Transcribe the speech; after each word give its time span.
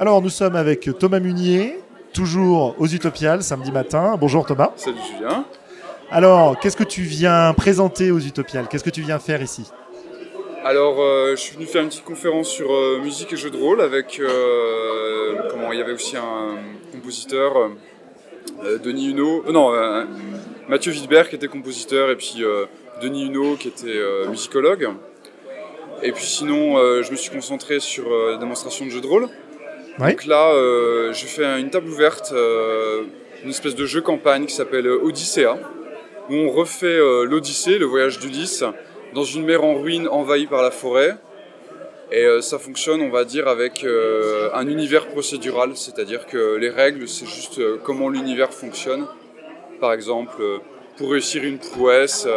Alors, 0.00 0.22
nous 0.22 0.28
sommes 0.28 0.56
avec 0.56 0.88
Thomas 0.98 1.18
Munier, 1.20 1.80
toujours 2.12 2.76
aux 2.78 2.86
Utopiales, 2.86 3.42
samedi 3.42 3.72
matin. 3.72 4.16
Bonjour 4.18 4.46
Thomas. 4.46 4.70
Salut 4.76 4.96
Julien. 5.12 5.44
Alors, 6.10 6.58
qu'est-ce 6.60 6.76
que 6.76 6.84
tu 6.84 7.02
viens 7.02 7.52
présenter 7.54 8.10
aux 8.10 8.18
Utopiales? 8.20 8.68
Qu'est-ce 8.68 8.84
que 8.84 8.90
tu 8.90 9.02
viens 9.02 9.18
faire 9.18 9.42
ici? 9.42 9.64
Alors, 10.64 11.00
euh, 11.00 11.30
je 11.32 11.40
suis 11.40 11.54
venu 11.56 11.66
faire 11.66 11.82
une 11.82 11.88
petite 11.88 12.04
conférence 12.04 12.48
sur 12.48 12.72
euh, 12.72 13.00
musique 13.02 13.32
et 13.32 13.36
jeux 13.36 13.50
de 13.50 13.56
rôle 13.56 13.80
avec. 13.80 14.18
euh, 14.20 15.34
comment 15.50 15.72
Il 15.72 15.78
y 15.78 15.82
avait 15.82 15.92
aussi 15.92 16.16
un 16.16 16.56
compositeur, 16.92 17.70
Denis 18.84 19.10
Huneau. 19.10 19.44
non, 19.50 19.72
Mathieu 20.68 20.92
Widberg 20.92 21.28
qui 21.28 21.36
était 21.36 21.48
compositeur 21.48 22.10
et 22.10 22.16
puis 22.16 22.42
Denis 23.02 23.26
Huneau 23.26 23.56
qui 23.56 23.68
était 23.68 24.00
musicologue. 24.28 24.88
Et 26.02 26.12
puis 26.12 26.24
sinon, 26.24 26.76
je 27.02 27.10
me 27.10 27.16
suis 27.16 27.30
concentré 27.30 27.80
sur 27.80 28.08
la 28.30 28.36
démonstration 28.36 28.84
de 28.84 28.90
jeux 28.90 29.00
de 29.00 29.06
rôle. 29.06 29.28
Donc 30.10 30.26
là, 30.26 30.52
euh, 30.52 31.12
je 31.12 31.26
fais 31.26 31.44
une 31.60 31.70
table 31.70 31.88
ouverte, 31.88 32.30
euh, 32.32 33.02
une 33.42 33.50
espèce 33.50 33.74
de 33.74 33.84
jeu 33.84 34.00
campagne 34.00 34.46
qui 34.46 34.54
s'appelle 34.54 34.86
euh, 34.86 35.02
Odyssea, 35.02 35.58
où 36.30 36.34
on 36.34 36.50
refait 36.50 36.98
l'Odyssée, 37.24 37.78
le 37.78 37.86
voyage 37.86 38.18
d'Ulysse, 38.18 38.62
dans 39.14 39.24
une 39.24 39.44
mer 39.44 39.64
en 39.64 39.74
ruine 39.80 40.06
envahie 40.08 40.46
par 40.46 40.62
la 40.62 40.70
forêt. 40.70 41.16
Et 42.12 42.26
ça 42.42 42.58
fonctionne, 42.58 43.00
on 43.00 43.08
va 43.10 43.24
dire, 43.24 43.48
avec 43.48 43.82
un 44.54 44.66
univers 44.68 45.06
procédural, 45.08 45.70
c'est-à-dire 45.74 46.26
que 46.26 46.56
les 46.56 46.68
règles, 46.68 47.08
c'est 47.08 47.24
juste 47.26 47.60
comment 47.82 48.10
l'univers 48.10 48.52
fonctionne. 48.52 49.06
Par 49.80 49.94
exemple, 49.94 50.42
pour 50.98 51.12
réussir 51.12 51.44
une 51.44 51.58
prouesse, 51.58 52.28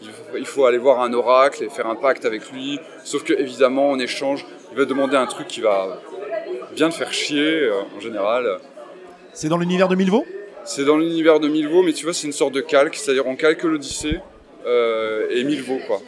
il 0.00 0.08
faut- 0.08 0.36
il 0.38 0.46
faut 0.46 0.64
aller 0.64 0.78
voir 0.78 1.00
un 1.00 1.12
oracle 1.12 1.64
et 1.64 1.68
faire 1.68 1.86
un 1.86 1.96
pacte 1.96 2.24
avec 2.24 2.50
lui. 2.50 2.80
Sauf 3.04 3.24
que 3.24 3.34
évidemment, 3.34 3.90
en 3.90 3.98
échange, 3.98 4.46
il 4.72 4.78
va 4.78 4.86
demander 4.86 5.16
un 5.16 5.26
truc 5.26 5.48
qui 5.48 5.60
va 5.60 6.00
bien 6.74 6.90
te 6.90 6.94
faire 6.94 7.12
chier, 7.12 7.62
euh, 7.62 7.82
en 7.96 8.00
général. 8.00 8.58
C'est 9.32 9.48
dans 9.48 9.58
l'univers 9.58 9.88
de 9.88 9.96
Milvaux? 9.96 10.24
C'est 10.64 10.84
dans 10.84 10.96
l'univers 10.96 11.40
de 11.40 11.48
Milvaux, 11.48 11.82
mais 11.82 11.92
tu 11.92 12.04
vois, 12.04 12.14
c'est 12.14 12.26
une 12.26 12.32
sorte 12.32 12.52
de 12.54 12.60
calque, 12.60 12.94
c'est-à-dire 12.96 13.26
on 13.26 13.36
calque 13.36 13.62
l'Odyssée 13.62 14.20
euh, 14.66 15.26
et 15.30 15.44
Milvaux, 15.44 15.80
quoi. 15.86 16.00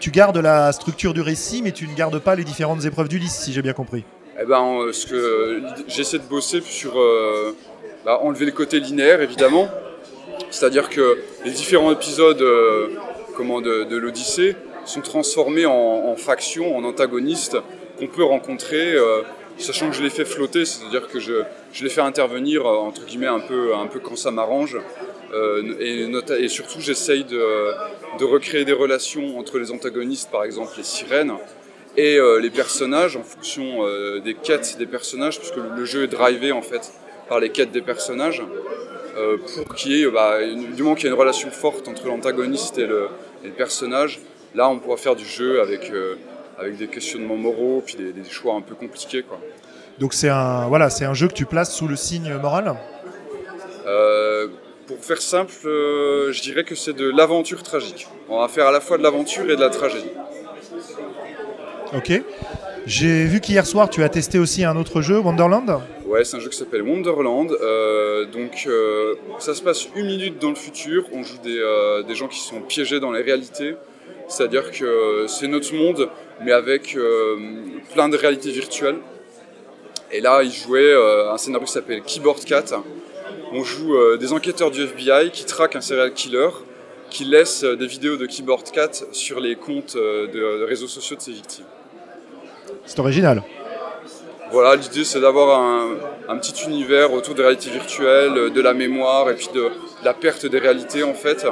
Tu 0.00 0.10
gardes 0.10 0.36
la 0.36 0.72
structure 0.72 1.14
du 1.14 1.22
récit, 1.22 1.62
mais 1.62 1.72
tu 1.72 1.86
ne 1.88 1.94
gardes 1.94 2.18
pas 2.18 2.34
les 2.34 2.44
différentes 2.44 2.84
épreuves 2.84 3.08
d'Ulysse, 3.08 3.38
si 3.38 3.52
j'ai 3.52 3.62
bien 3.62 3.72
compris. 3.72 4.04
Eh 4.40 4.44
ben, 4.44 4.80
euh, 4.80 4.92
ce 4.92 5.06
que 5.06 5.62
j'essaie 5.86 6.18
de 6.18 6.24
bosser 6.24 6.60
sur 6.60 6.98
euh, 6.98 7.56
bah, 8.04 8.18
enlever 8.22 8.44
le 8.44 8.52
côté 8.52 8.80
linéaire, 8.80 9.22
évidemment. 9.22 9.68
C'est-à-dire 10.50 10.90
que 10.90 11.18
les 11.44 11.52
différents 11.52 11.92
épisodes 11.92 12.42
euh, 12.42 12.88
comment, 13.36 13.60
de, 13.60 13.84
de 13.84 13.96
l'Odyssée 13.96 14.56
sont 14.84 15.00
transformés 15.00 15.64
en, 15.64 15.72
en 15.72 16.16
factions, 16.16 16.76
en 16.76 16.84
antagonistes 16.84 17.56
qu'on 17.98 18.08
peut 18.08 18.24
rencontrer, 18.24 18.92
euh, 18.92 19.22
sachant 19.62 19.90
que 19.90 19.96
je 19.96 20.02
les 20.02 20.10
fais 20.10 20.24
flotter, 20.24 20.64
c'est-à-dire 20.64 21.08
que 21.08 21.20
je, 21.20 21.42
je 21.72 21.84
les 21.84 21.90
fais 21.90 22.00
intervenir 22.00 22.66
euh, 22.66 22.76
entre 22.76 23.04
guillemets 23.04 23.26
un 23.26 23.40
peu, 23.40 23.74
un 23.74 23.86
peu 23.86 24.00
quand 24.00 24.16
ça 24.16 24.30
m'arrange. 24.30 24.78
Euh, 25.32 25.74
et, 25.80 26.48
surtout, 26.48 26.80
j'essaye 26.80 27.24
de, 27.24 28.24
recréer 28.24 28.64
des 28.64 28.72
relations 28.72 29.38
entre 29.38 29.58
les 29.58 29.72
antagonistes, 29.72 30.30
par 30.30 30.44
exemple 30.44 30.72
les 30.76 30.84
sirènes, 30.84 31.34
et 31.96 32.18
euh, 32.18 32.40
les 32.40 32.50
personnages 32.50 33.16
en 33.16 33.22
fonction 33.22 33.84
des 34.20 34.34
quêtes 34.34 34.76
des 34.78 34.86
personnages, 34.86 35.38
puisque 35.38 35.56
le, 35.56 35.84
jeu 35.84 36.04
est 36.04 36.08
drivé 36.08 36.52
en 36.52 36.62
fait 36.62 36.92
par 37.28 37.40
les 37.40 37.50
quêtes 37.50 37.72
des 37.72 37.82
personnages, 37.82 38.42
ait, 39.16 40.06
bah, 40.12 40.38
du 40.44 40.82
moment 40.82 40.94
qu'il 40.94 41.06
y 41.06 41.08
a 41.08 41.12
une 41.12 41.18
relation 41.18 41.50
forte 41.50 41.88
entre 41.88 42.06
l'antagoniste 42.06 42.78
et 42.78 42.86
le, 42.86 43.08
et 43.44 43.48
le 43.48 43.52
personnage, 43.52 44.20
là 44.54 44.68
on 44.68 44.78
pourra 44.78 44.96
faire 44.96 45.16
du 45.16 45.24
jeu 45.24 45.60
avec, 45.60 45.90
avec 46.58 46.76
des 46.76 46.88
questionnements 46.88 47.36
moraux, 47.36 47.82
puis 47.84 47.96
des, 47.96 48.12
des 48.12 48.24
choix 48.28 48.54
un 48.54 48.60
peu 48.60 48.74
compliqués. 48.74 49.22
Quoi. 49.22 49.38
Donc 49.98 50.14
c'est 50.14 50.28
un, 50.28 50.66
voilà, 50.68 50.90
c'est 50.90 51.04
un 51.04 51.14
jeu 51.14 51.28
que 51.28 51.34
tu 51.34 51.46
places 51.46 51.72
sous 51.74 51.88
le 51.88 51.96
signe 51.96 52.34
moral? 52.34 52.74
Euh, 53.86 54.48
pour 54.86 54.98
faire 54.98 55.20
simple, 55.20 55.52
euh, 55.66 56.32
je 56.32 56.42
dirais 56.42 56.64
que 56.64 56.74
c'est 56.74 56.92
de 56.92 57.10
l'aventure 57.10 57.62
tragique. 57.62 58.06
On 58.28 58.40
va 58.40 58.48
faire 58.48 58.66
à 58.66 58.72
la 58.72 58.80
fois 58.80 58.98
de 58.98 59.02
l'aventure 59.02 59.44
et 59.50 59.56
de 59.56 59.60
la 59.60 59.70
tragédie. 59.70 60.10
Ok. 61.94 62.22
J'ai 62.86 63.24
vu 63.24 63.40
qu'hier 63.40 63.66
soir, 63.66 63.88
tu 63.88 64.02
as 64.02 64.08
testé 64.08 64.38
aussi 64.38 64.64
un 64.64 64.76
autre 64.76 65.00
jeu, 65.00 65.18
Wonderland? 65.18 65.80
Ouais, 66.06 66.24
c'est 66.24 66.36
un 66.36 66.40
jeu 66.40 66.50
qui 66.50 66.58
s'appelle 66.58 66.82
Wonderland. 66.82 67.50
Euh, 67.52 68.26
donc, 68.26 68.68
ça 69.38 69.54
se 69.54 69.62
passe 69.62 69.88
une 69.94 70.06
minute 70.06 70.38
dans 70.38 70.50
le 70.50 70.54
futur. 70.54 71.04
On 71.12 71.22
joue 71.22 71.38
des, 71.42 71.62
des 72.06 72.14
gens 72.14 72.28
qui 72.28 72.40
sont 72.40 72.60
piégés 72.60 73.00
dans 73.00 73.12
les 73.12 73.22
réalités. 73.22 73.76
C'est-à-dire 74.28 74.70
que 74.70 75.26
c'est 75.28 75.46
notre 75.46 75.74
monde, 75.74 76.08
mais 76.42 76.52
avec 76.52 76.96
euh, 76.96 77.36
plein 77.92 78.08
de 78.08 78.16
réalités 78.16 78.50
virtuelles. 78.50 78.98
Et 80.10 80.20
là, 80.20 80.42
il 80.42 80.50
jouait 80.50 80.92
euh, 80.92 81.32
un 81.32 81.38
scénario 81.38 81.66
qui 81.66 81.72
s'appelle 81.72 82.02
Keyboard 82.02 82.44
Cat. 82.44 82.64
On 83.52 83.62
joue 83.62 83.94
euh, 83.94 84.16
des 84.16 84.32
enquêteurs 84.32 84.70
du 84.70 84.82
FBI 84.82 85.30
qui 85.30 85.44
traquent 85.44 85.76
un 85.76 85.80
serial 85.80 86.12
killer, 86.12 86.48
qui 87.10 87.24
laisse 87.24 87.64
des 87.64 87.86
vidéos 87.86 88.16
de 88.16 88.26
Keyboard 88.26 88.70
Cat 88.70 88.90
sur 89.12 89.40
les 89.40 89.56
comptes 89.56 89.96
de, 89.96 90.64
réseaux 90.64 90.88
sociaux 90.88 91.16
de 91.16 91.20
ses 91.20 91.32
victimes. 91.32 91.66
C'est 92.86 92.98
original. 92.98 93.42
Voilà, 94.50 94.76
l'idée 94.76 95.04
c'est 95.04 95.20
d'avoir 95.20 95.60
un, 95.60 95.96
un 96.28 96.36
petit 96.38 96.64
univers 96.66 97.12
autour 97.12 97.34
des 97.34 97.42
réalités 97.42 97.70
virtuelles, 97.70 98.52
de 98.52 98.60
la 98.60 98.74
mémoire 98.74 99.30
et 99.30 99.34
puis 99.34 99.48
de, 99.54 99.60
de 99.60 100.04
la 100.04 100.14
perte 100.14 100.46
des 100.46 100.58
réalités 100.58 101.02
en 101.02 101.14
fait. 101.14 101.46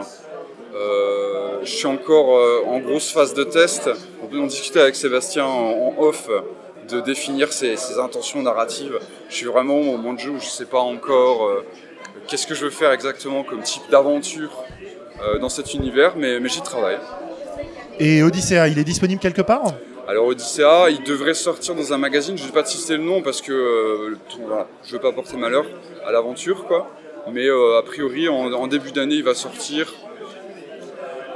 Euh, 0.75 1.22
je 1.65 1.71
suis 1.71 1.87
encore 1.87 2.37
euh, 2.37 2.63
en 2.67 2.79
grosse 2.81 3.11
phase 3.11 3.35
de 3.35 3.45
test. 3.45 3.91
On 4.23 4.27
peut 4.27 4.39
en 4.41 4.47
discuter 4.47 4.81
avec 4.81 4.97
Sébastien 4.97 5.45
en, 5.45 5.95
en 5.99 6.03
off 6.03 6.29
de 6.89 7.01
définir 7.01 7.53
ses, 7.53 7.77
ses 7.77 7.99
intentions 7.99 8.43
narratives. 8.43 8.99
Je 9.29 9.35
suis 9.37 9.47
vraiment 9.47 9.77
au 9.77 9.83
moment 9.97 10.13
de 10.15 10.19
jeu 10.19 10.31
où 10.31 10.39
je 10.39 10.47
ne 10.47 10.51
sais 10.51 10.67
pas 10.67 10.81
encore 10.81 11.47
euh, 11.47 11.65
qu'est-ce 12.27 12.47
que 12.47 12.55
je 12.55 12.65
veux 12.65 12.71
faire 12.71 12.93
exactement 12.93 13.45
comme 13.45 13.63
type 13.63 13.83
d'aventure 13.91 14.51
euh, 15.23 15.39
dans 15.39 15.49
cet 15.49 15.75
univers, 15.75 16.15
mais, 16.17 16.41
mais 16.41 16.49
j'y 16.49 16.61
travaille. 16.63 16.99
Et 18.01 18.23
Odyssea, 18.23 18.69
il 18.69 18.79
est 18.79 18.85
disponible 18.85 19.21
quelque 19.21 19.43
part? 19.43 19.75
Alors 20.09 20.27
Odyssea, 20.27 20.91
il 20.91 21.05
devrait 21.05 21.35
sortir 21.35 21.77
dans 21.77 21.93
un 21.93 21.99
magazine, 21.99 22.37
je 22.37 22.43
ne 22.43 22.49
vais 22.49 22.53
pas 22.55 22.65
te 22.65 22.69
citer 22.69 22.97
le 22.97 23.05
nom 23.05 23.23
parce 23.23 23.41
que 23.41 23.53
euh, 23.53 24.09
le 24.11 24.19
tout- 24.29 24.41
voilà, 24.47 24.67
je 24.83 24.89
ne 24.89 24.93
veux 24.95 25.01
pas 25.01 25.13
porter 25.13 25.37
malheur 25.37 25.65
à 26.05 26.11
l'aventure 26.11 26.67
quoi. 26.67 26.89
Mais 27.33 27.49
a 27.49 27.83
priori 27.83 28.29
en, 28.29 28.53
en 28.53 28.67
début 28.67 28.91
d'année 28.91 29.15
il 29.15 29.23
va 29.23 29.35
sortir. 29.35 29.95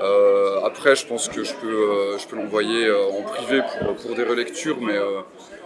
Euh, 0.01 0.61
après 0.65 0.95
je 0.95 1.07
pense 1.07 1.29
que 1.29 1.43
je 1.43 1.55
peux, 1.55 1.67
euh, 1.67 2.19
je 2.19 2.27
peux 2.27 2.37
l'envoyer 2.37 2.87
euh, 2.87 3.19
en 3.19 3.23
privé 3.23 3.63
pour, 3.63 3.95
pour 3.97 4.15
des 4.15 4.25
relectures, 4.25 4.79
mais 4.81 4.97
euh, 4.97 5.23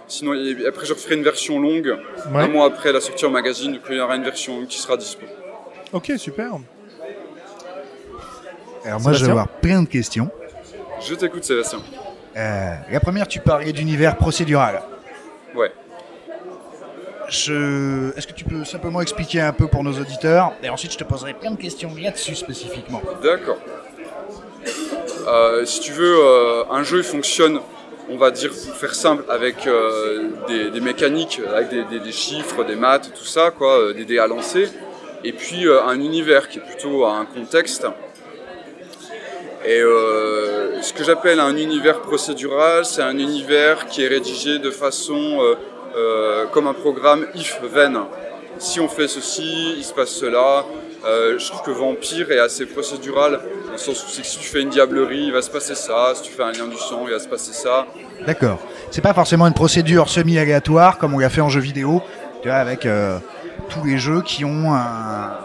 sinon 0.06 0.34
et 0.34 0.66
après 0.66 0.86
je 0.86 0.92
referai 0.92 1.16
une 1.16 1.24
version 1.24 1.58
longue. 1.60 1.98
Ouais. 2.32 2.42
Un 2.42 2.48
mois 2.48 2.66
après 2.66 2.92
la 2.92 3.00
sortie 3.00 3.26
en 3.26 3.30
magazine, 3.30 3.72
donc 3.72 3.82
il 3.90 3.96
y 3.96 4.00
aura 4.00 4.14
une 4.16 4.24
version 4.24 4.56
longue 4.56 4.68
qui 4.68 4.78
sera 4.78 4.96
dispo. 4.96 5.26
Ok, 5.92 6.12
super. 6.16 6.52
Alors 8.84 9.00
moi, 9.00 9.12
je 9.12 9.18
Sébastien 9.18 9.26
vais 9.26 9.30
avoir 9.32 9.48
plein 9.48 9.82
de 9.82 9.88
questions. 9.88 10.30
Je 11.00 11.14
t'écoute 11.14 11.44
Sébastien. 11.44 11.80
Euh, 12.36 12.74
la 12.90 13.00
première, 13.00 13.26
tu 13.28 13.40
parlais 13.40 13.72
d'univers 13.72 14.16
procédural. 14.16 14.80
Ouais. 15.54 15.72
Je... 17.28 18.16
Est-ce 18.16 18.26
que 18.26 18.32
tu 18.32 18.44
peux 18.44 18.64
simplement 18.64 19.00
expliquer 19.00 19.40
un 19.40 19.52
peu 19.52 19.66
pour 19.66 19.84
nos 19.84 19.92
auditeurs? 19.92 20.52
Et 20.62 20.68
ensuite, 20.70 20.92
je 20.92 20.98
te 20.98 21.04
poserai 21.04 21.34
plein 21.34 21.50
de 21.50 21.60
questions 21.60 21.90
là-dessus 22.00 22.36
spécifiquement. 22.36 23.02
D'accord. 23.22 23.58
Euh, 25.30 25.64
si 25.64 25.80
tu 25.80 25.92
veux, 25.92 26.16
euh, 26.18 26.64
un 26.72 26.82
jeu 26.82 27.02
fonctionne, 27.02 27.60
on 28.08 28.16
va 28.16 28.32
dire 28.32 28.50
pour 28.50 28.74
faire 28.74 28.94
simple, 28.94 29.22
avec 29.28 29.64
euh, 29.68 30.24
des, 30.48 30.80
mécaniques, 30.80 31.40
avec 31.54 31.68
des, 31.88 32.12
chiffres, 32.12 32.64
des 32.64 32.74
maths, 32.74 33.12
tout 33.16 33.24
ça, 33.24 33.52
quoi, 33.52 33.92
des 33.92 34.04
dés 34.04 34.18
à 34.18 34.26
lancer, 34.26 34.68
et 35.22 35.32
puis 35.32 35.68
un 35.68 36.00
univers 36.00 36.48
qui 36.48 36.58
est 36.58 36.62
plutôt 36.62 37.06
un 37.06 37.26
contexte. 37.26 37.86
Et 39.64 39.78
ce 39.78 40.92
que 40.92 41.04
j'appelle 41.04 41.38
un 41.38 41.56
univers 41.56 42.00
procédural, 42.00 42.84
c'est 42.84 43.02
un 43.02 43.18
univers 43.18 43.86
qui 43.86 44.02
est 44.02 44.08
rédigé 44.08 44.58
de 44.58 44.70
façon 44.70 45.38
comme 46.52 46.66
un 46.66 46.74
programme 46.74 47.26
if-then. 47.34 48.06
Si 48.58 48.80
on 48.80 48.88
fait 48.88 49.06
ceci, 49.06 49.74
il 49.76 49.84
se 49.84 49.92
passe 49.92 50.10
cela. 50.10 50.64
Euh, 51.04 51.38
je 51.38 51.46
trouve 51.48 51.62
que 51.62 51.70
Vampire 51.70 52.30
est 52.30 52.38
assez 52.38 52.66
procédural, 52.66 53.40
dans 53.66 53.72
le 53.72 53.78
sens 53.78 54.04
où 54.04 54.08
c'est 54.08 54.22
que 54.22 54.28
si 54.28 54.38
tu 54.38 54.46
fais 54.46 54.60
une 54.60 54.68
diablerie, 54.68 55.26
il 55.26 55.32
va 55.32 55.40
se 55.40 55.50
passer 55.50 55.74
ça. 55.74 56.12
Si 56.14 56.22
tu 56.22 56.32
fais 56.32 56.42
un 56.42 56.52
lien 56.52 56.66
du 56.66 56.76
sang, 56.76 57.04
il 57.06 57.12
va 57.12 57.18
se 57.18 57.28
passer 57.28 57.52
ça. 57.52 57.86
D'accord. 58.26 58.58
C'est 58.90 59.00
pas 59.00 59.14
forcément 59.14 59.46
une 59.46 59.54
procédure 59.54 60.10
semi-aléatoire 60.10 60.98
comme 60.98 61.14
on 61.14 61.18
l'a 61.18 61.30
fait 61.30 61.40
en 61.40 61.48
jeu 61.48 61.60
vidéo, 61.60 62.02
tu 62.42 62.48
vois, 62.48 62.58
avec 62.58 62.84
euh, 62.84 63.18
tous 63.70 63.84
les 63.84 63.98
jeux 63.98 64.20
qui 64.22 64.44
ont 64.44 64.74
un, 64.74 65.38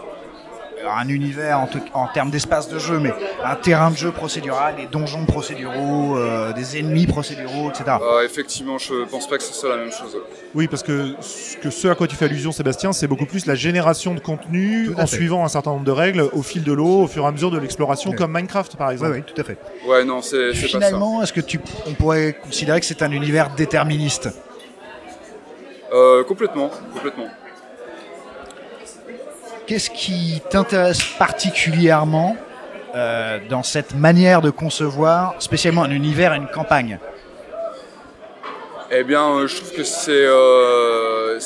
un 0.88 1.08
univers 1.08 1.66
en, 1.94 2.08
termes 2.08 2.30
d'espace 2.30 2.68
de 2.68 2.78
jeu, 2.78 2.98
mais 2.98 3.12
un 3.44 3.54
terrain 3.56 3.90
de 3.90 3.96
jeu 3.96 4.10
procédural, 4.10 4.76
des 4.76 4.86
donjons 4.86 5.24
procéduraux, 5.24 6.16
euh, 6.16 6.52
des 6.52 6.78
ennemis 6.78 7.06
procéduraux, 7.06 7.70
etc. 7.70 7.96
Euh, 8.00 8.24
effectivement, 8.24 8.78
je 8.78 9.04
pense 9.04 9.28
pas 9.28 9.38
que 9.38 9.44
ce 9.44 9.52
soit 9.52 9.70
la 9.70 9.76
même 9.76 9.92
chose. 9.92 10.16
Oui, 10.54 10.68
parce 10.68 10.82
que 10.82 11.14
ce, 11.20 11.56
que 11.56 11.70
ce 11.70 11.88
à 11.88 11.94
quoi 11.94 12.06
tu 12.06 12.16
fais 12.16 12.26
allusion, 12.26 12.52
Sébastien, 12.52 12.92
c'est 12.92 13.06
beaucoup 13.06 13.26
plus 13.26 13.46
la 13.46 13.54
génération 13.54 14.14
de 14.14 14.20
contenu 14.20 14.90
en 14.96 15.06
fait. 15.06 15.16
suivant 15.16 15.44
un 15.44 15.48
certain 15.48 15.70
nombre 15.70 15.84
de 15.84 15.90
règles 15.90 16.28
au 16.32 16.42
fil 16.42 16.62
de 16.62 16.72
l'eau, 16.72 17.02
au 17.02 17.06
fur 17.06 17.24
et 17.24 17.26
à 17.26 17.32
mesure 17.32 17.50
de 17.50 17.58
l'exploration, 17.58 18.12
comme 18.12 18.32
Minecraft 18.32 18.76
par 18.76 18.90
exemple. 18.90 19.12
oui, 19.14 19.22
tout 19.22 19.40
à 19.40 19.44
fait. 19.44 19.58
Ouais, 19.86 20.04
non, 20.04 20.22
c'est 20.22 20.54
c'est 20.54 20.62
pas 20.62 20.68
ça. 20.68 20.78
Finalement, 20.78 21.22
est-ce 21.22 21.32
que 21.32 21.40
tu, 21.40 21.60
on 21.86 21.94
pourrait 21.94 22.38
considérer 22.42 22.80
que 22.80 22.86
c'est 22.86 23.02
un 23.02 23.10
univers 23.10 23.50
déterministe? 23.54 24.28
Euh, 25.92 26.24
complètement, 26.24 26.70
complètement. 26.92 27.28
Qu'est-ce 29.66 29.90
qui 29.90 30.40
t'intéresse 30.48 31.02
particulièrement 31.18 32.36
euh, 32.94 33.40
dans 33.50 33.64
cette 33.64 33.96
manière 33.96 34.40
de 34.40 34.50
concevoir, 34.50 35.34
spécialement 35.40 35.82
un 35.82 35.90
univers 35.90 36.32
et 36.34 36.36
une 36.36 36.46
campagne? 36.46 37.00
Eh 38.92 39.02
bien, 39.02 39.28
euh, 39.28 39.48
je 39.48 39.56
trouve 39.56 39.72
que 39.72 39.82
c'est. 39.82 40.12
euh, 40.12 41.40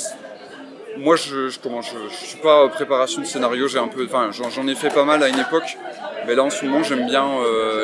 moi, 0.99 1.17
je, 1.17 1.49
je, 1.49 1.59
je, 1.59 2.15
suis 2.15 2.39
pas 2.41 2.69
préparation 2.69 3.23
de 3.23 3.27
scénario. 3.27 3.69
J'ai 3.69 3.79
un 3.79 3.89
peu, 3.89 4.05
enfin, 4.05 4.29
j'en, 4.33 4.69
ai 4.69 4.75
fait 4.75 4.91
pas 4.93 5.05
mal 5.05 5.23
à 5.23 5.29
une 5.29 5.39
époque, 5.39 5.79
mais 6.27 6.35
là, 6.35 6.43
en 6.43 6.51
ce 6.51 6.67
moment, 6.67 6.83
j'aime 6.83 7.07
bien, 7.07 7.27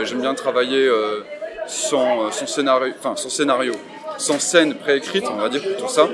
j'aime 0.03 0.21
bien 0.21 0.35
travailler 0.35 0.87
sans, 1.67 2.31
scénario, 2.31 2.93
enfin, 2.99 3.17
sans 3.17 3.31
scénario, 3.31 3.73
sans 4.19 4.39
scène 4.39 4.75
préécrite, 4.75 5.25
on 5.31 5.37
va 5.37 5.49
dire 5.49 5.63
plutôt 5.63 5.89
ça. 5.89 6.09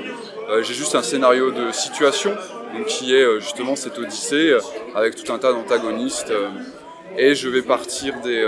J'ai 0.61 0.73
juste 0.73 0.95
un 0.95 1.03
scénario 1.03 1.51
de 1.51 1.73
situation, 1.73 2.37
donc 2.73 2.87
qui 2.87 3.15
est 3.15 3.21
euh, 3.23 3.39
justement 3.39 3.75
cette 3.75 3.97
odyssée 3.97 4.51
euh, 4.51 4.59
avec 4.95 5.15
tout 5.15 5.31
un 5.31 5.39
tas 5.39 5.51
d'antagonistes. 5.51 6.31
euh, 6.31 6.49
et 7.15 7.35
je 7.35 7.47
vais 7.47 7.61
partir 7.61 8.19
des, 8.21 8.43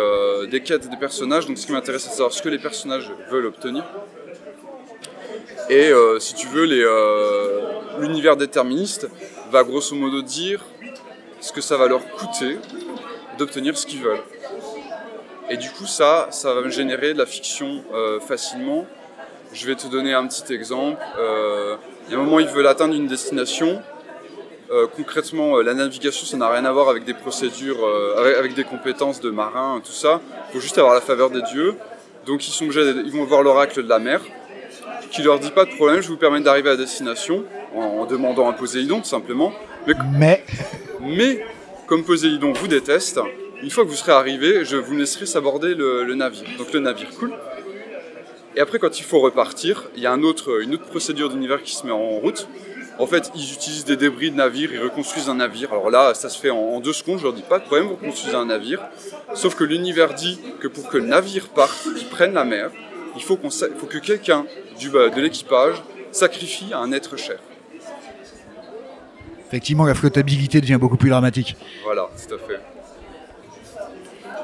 des 0.49 0.59
quêtes 0.63 0.89
des 0.89 0.97
personnages. 0.97 1.45
Donc, 1.45 1.59
ce 1.59 1.67
qui 1.67 1.71
m'intéresse, 1.71 2.01
c'est 2.01 2.09
de 2.09 2.15
savoir 2.15 2.33
ce 2.33 2.41
que 2.41 2.49
les 2.49 2.57
personnages 2.57 3.11
veulent 3.29 3.45
obtenir. 3.45 3.83
Et 5.69 5.91
si 6.17 6.33
tu 6.33 6.47
veux, 6.47 6.65
l'univers 7.99 8.37
déterministe 8.37 9.07
va 9.51 9.63
grosso 9.63 9.95
modo 9.95 10.23
dire 10.23 10.65
ce 11.41 11.51
que 11.51 11.61
ça 11.61 11.77
va 11.77 11.87
leur 11.87 12.03
coûter 12.13 12.57
d'obtenir 13.37 13.77
ce 13.77 13.85
qu'ils 13.85 14.01
veulent. 14.01 14.23
Et 15.51 15.57
du 15.57 15.69
coup, 15.69 15.85
ça, 15.85 16.29
ça 16.31 16.55
va 16.55 16.61
me 16.61 16.71
générer 16.71 17.13
de 17.13 17.19
la 17.19 17.27
fiction 17.27 17.83
facilement. 18.27 18.87
Je 19.53 19.67
vais 19.67 19.75
te 19.75 19.85
donner 19.85 20.15
un 20.15 20.25
petit 20.25 20.51
exemple. 20.51 20.99
Il 22.07 22.13
y 22.13 22.15
a 22.15 22.19
un 22.19 22.23
moment, 22.23 22.39
ils 22.39 22.47
veulent 22.47 22.65
atteindre 22.65 22.95
une 22.95 23.05
destination. 23.05 23.83
Euh, 24.71 24.87
concrètement, 24.95 25.57
euh, 25.57 25.63
la 25.63 25.73
navigation, 25.73 26.25
ça 26.25 26.37
n'a 26.37 26.49
rien 26.49 26.65
à 26.65 26.71
voir 26.71 26.89
avec 26.89 27.03
des 27.03 27.13
procédures, 27.13 27.85
euh, 27.85 28.39
avec, 28.39 28.55
des 28.55 28.63
compétences 28.63 29.21
de 29.21 29.29
marin, 29.29 29.79
tout 29.85 29.91
ça. 29.91 30.21
Il 30.49 30.53
faut 30.53 30.59
juste 30.59 30.77
avoir 30.77 30.95
la 30.95 31.01
faveur 31.01 31.29
des 31.29 31.41
dieux. 31.43 31.75
Donc, 32.25 32.47
ils 32.47 32.51
sont 32.51 32.65
obligés, 32.65 32.81
ils 33.05 33.11
vont 33.11 33.25
voir 33.25 33.43
l'oracle 33.43 33.83
de 33.83 33.89
la 33.89 33.99
mer 33.99 34.21
qui 35.11 35.21
leur 35.21 35.39
dit 35.39 35.51
pas 35.51 35.65
de 35.65 35.69
problème, 35.75 36.01
je 36.01 36.07
vous 36.07 36.17
permets 36.17 36.41
d'arriver 36.41 36.71
à 36.71 36.75
destination 36.75 37.45
en, 37.75 37.79
en 37.79 38.05
demandant 38.05 38.49
un 38.49 38.53
Poséidon 38.53 38.99
tout 38.99 39.07
simplement. 39.07 39.53
Mais, 39.87 39.93
Mais 40.17 40.43
mais 40.99 41.45
comme 41.85 42.03
Poséidon 42.03 42.51
vous 42.53 42.67
déteste, 42.67 43.19
une 43.61 43.69
fois 43.69 43.85
que 43.85 43.89
vous 43.89 43.95
serez 43.95 44.11
arrivé, 44.11 44.65
je 44.65 44.75
vous 44.75 44.95
laisserai 44.95 45.25
s'aborder 45.25 45.75
le, 45.75 46.03
le 46.03 46.15
navire. 46.15 46.47
Donc 46.57 46.73
le 46.73 46.79
navire 46.79 47.09
coule. 47.11 47.33
Et 48.55 48.59
après, 48.59 48.79
quand 48.79 48.99
il 48.99 49.03
faut 49.03 49.19
repartir, 49.19 49.89
il 49.95 50.01
y 50.01 50.07
a 50.07 50.11
un 50.11 50.23
autre, 50.23 50.61
une 50.61 50.73
autre 50.73 50.85
procédure 50.85 51.29
d'univers 51.29 51.61
qui 51.61 51.75
se 51.75 51.85
met 51.85 51.91
en 51.91 52.19
route. 52.19 52.47
En 52.97 53.07
fait, 53.07 53.31
ils 53.35 53.53
utilisent 53.53 53.85
des 53.85 53.97
débris 53.97 54.31
de 54.31 54.37
navire, 54.37 54.73
ils 54.73 54.81
reconstruisent 54.81 55.29
un 55.29 55.35
navire. 55.35 55.71
Alors 55.71 55.89
là, 55.89 56.13
ça 56.13 56.29
se 56.29 56.39
fait 56.39 56.49
en, 56.49 56.57
en 56.57 56.79
deux 56.79 56.93
secondes, 56.93 57.19
je 57.19 57.23
leur 57.23 57.33
dis 57.33 57.41
pas 57.41 57.59
de 57.59 57.65
problème, 57.65 57.87
vous 57.87 57.95
reconstruisez 57.95 58.35
un 58.35 58.45
navire. 58.45 58.79
Sauf 59.33 59.55
que 59.55 59.63
l'univers 59.63 60.13
dit 60.13 60.39
que 60.59 60.67
pour 60.67 60.87
que 60.87 60.97
le 60.97 61.05
navire 61.05 61.49
parte, 61.49 61.87
qu'il 61.97 62.07
prenne 62.07 62.33
la 62.33 62.45
mer, 62.45 62.71
il 63.15 63.21
faut, 63.21 63.37
qu'on 63.37 63.49
faut 63.49 63.85
que 63.85 63.97
quelqu'un 63.97 64.45
du, 64.79 64.89
de 64.89 65.21
l'équipage 65.21 65.81
sacrifie 66.11 66.71
un 66.73 66.91
être 66.91 67.17
cher. 67.17 67.39
effectivement, 69.47 69.85
la 69.85 69.95
flottabilité 69.95 70.61
devient 70.61 70.77
beaucoup 70.79 70.97
plus 70.97 71.09
dramatique. 71.09 71.55
Voilà, 71.83 72.09
tout 72.27 72.35
à 72.35 72.37
fait. 72.37 72.74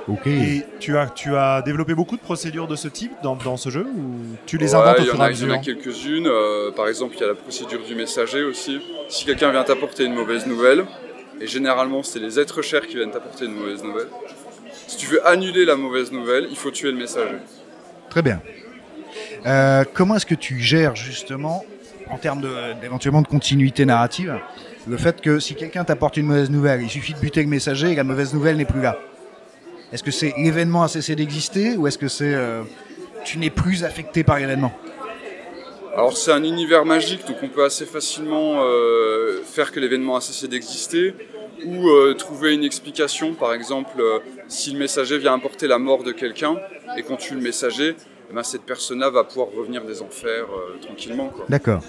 Ok. 0.08 0.28
Et 0.28 0.64
tu 0.80 0.98
as, 0.98 1.08
tu 1.08 1.36
as 1.36 1.62
développé 1.62 1.94
beaucoup 1.94 2.16
de 2.18 2.22
procédures 2.22 2.68
de 2.68 2.76
ce 2.76 2.88
type 2.88 3.12
dans, 3.24 3.36
dans 3.36 3.58
ce 3.58 3.70
jeu 3.70 3.86
ou 3.86 4.16
tu 4.46 4.58
les 4.58 4.74
Ouais, 4.74 4.82
inventes 4.82 5.00
au 5.00 5.04
il 5.04 5.08
y 5.08 5.10
en 5.12 5.14
fur 5.14 5.20
et 5.22 5.24
à 5.24 5.26
a, 5.28 5.32
il 5.32 5.40
y 5.40 5.42
en 5.42 5.44
a 5.54 5.58
mesure 5.58 5.62
quelques-unes. 5.62 6.28
Euh, 6.28 6.72
par 6.72 6.88
exemple, 6.88 7.16
il 7.18 7.22
y 7.22 7.24
a 7.24 7.28
la 7.28 7.36
procédure 7.36 7.84
du 7.84 7.96
messager 7.96 8.44
aussi. 8.44 8.80
Si 9.10 9.26
quelqu'un 9.26 9.52
vient 9.52 9.64
t'apporter 9.64 10.06
une 10.06 10.14
mauvaise 10.16 10.46
nouvelle, 10.48 10.86
et 11.40 11.48
généralement 11.48 12.04
c'est 12.04 12.20
les 12.20 12.40
êtres 12.40 12.62
chers 12.62 12.88
qui 12.88 12.96
viennent 12.96 13.12
t'apporter 13.12 13.46
une 13.46 13.54
mauvaise 13.54 13.84
nouvelle, 13.84 14.08
si 14.88 14.98
tu 14.98 15.06
veux 15.08 15.26
annuler 15.28 15.66
la 15.66 15.76
mauvaise 15.76 16.12
nouvelle, 16.12 16.48
il 16.50 16.58
faut 16.58 16.72
tuer 16.72 16.92
le 16.92 16.98
messager. 16.98 17.36
Très 18.10 18.22
bien. 18.22 18.42
Euh, 19.46 19.84
comment 19.94 20.16
est-ce 20.16 20.26
que 20.26 20.36
tu 20.36 20.60
gères 20.60 20.96
justement, 20.96 21.64
en 22.10 22.18
termes 22.18 22.42
de- 22.42 22.80
d'éventuellement 22.82 23.22
de 23.22 23.28
continuité 23.28 23.86
narrative, 23.86 24.38
le 24.88 24.98
fait 24.98 25.22
que 25.22 25.40
si 25.40 25.56
quelqu'un 25.56 25.84
t'apporte 25.84 26.18
une 26.18 26.26
mauvaise 26.26 26.50
nouvelle, 26.50 26.82
il 26.82 26.90
suffit 26.90 27.14
de 27.14 27.20
buter 27.20 27.42
le 27.42 27.48
messager 27.50 27.92
et 27.92 27.96
la 27.96 28.04
mauvaise 28.04 28.34
nouvelle 28.34 28.58
n'est 28.58 28.66
plus 28.66 28.82
là? 28.82 28.98
Est-ce 29.92 30.04
que 30.04 30.12
c'est 30.12 30.34
l'événement 30.38 30.84
a 30.84 30.88
cessé 30.88 31.16
d'exister 31.16 31.76
ou 31.76 31.88
est-ce 31.88 31.98
que 31.98 32.08
c'est 32.08 32.34
euh, 32.34 32.64
tu 33.26 33.38
n'es 33.38 33.50
plus 33.50 33.84
affecté 33.84 34.24
par 34.24 34.40
l'événement? 34.40 34.72
Alors 35.94 36.16
c'est 36.16 36.32
un 36.32 36.44
univers 36.44 36.86
magique, 36.86 37.28
donc 37.28 37.38
on 37.44 37.50
peut 37.50 37.66
assez 37.66 37.86
facilement 37.86 38.62
euh, 38.64 39.42
faire 39.44 39.72
que 39.74 39.80
l'événement 39.82 40.16
a 40.16 40.22
cessé 40.22 40.48
d'exister, 40.48 41.14
ou 41.66 41.90
euh, 41.90 42.14
trouver 42.14 42.54
une 42.54 42.64
explication, 42.64 43.34
par 43.34 43.54
exemple, 43.54 44.00
euh, 44.00 44.20
si 44.48 44.72
le 44.72 44.80
messager 44.80 45.18
vient 45.18 45.34
apporter 45.34 45.68
la 45.68 45.78
mort 45.78 46.04
de 46.04 46.14
quelqu'un, 46.14 46.56
et 46.98 47.04
qu'on 47.04 47.18
tue 47.18 47.36
le 47.36 47.42
messager, 47.42 47.98
eh 48.30 48.34
ben, 48.34 48.42
cette 48.42 48.62
personne-là 48.64 49.10
va 49.10 49.26
pouvoir 49.26 49.50
revenir 49.56 49.84
des 49.84 50.02
enfers 50.02 50.46
euh, 50.46 50.80
tranquillement. 50.82 51.32
D'accord. 51.50 51.82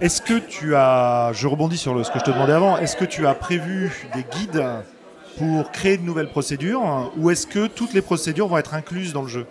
Est-ce 0.00 0.20
que 0.22 0.38
tu 0.40 0.74
as, 0.74 1.30
je 1.34 1.46
rebondis 1.46 1.78
sur 1.78 1.94
le- 1.94 2.02
ce 2.02 2.10
que 2.10 2.18
je 2.18 2.24
te 2.24 2.30
demandais 2.30 2.52
avant, 2.54 2.78
est-ce 2.78 2.96
que 2.96 3.04
tu 3.04 3.26
as 3.28 3.34
prévu 3.34 3.92
des 4.14 4.24
guides 4.36 4.64
pour 5.38 5.70
créer 5.72 5.96
de 5.96 6.02
nouvelles 6.02 6.28
procédures 6.28 7.12
ou 7.16 7.30
est-ce 7.30 7.46
que 7.46 7.66
toutes 7.66 7.92
les 7.92 8.02
procédures 8.02 8.48
vont 8.48 8.58
être 8.58 8.74
incluses 8.74 9.12
dans 9.12 9.22
le 9.22 9.28
jeu? 9.28 9.46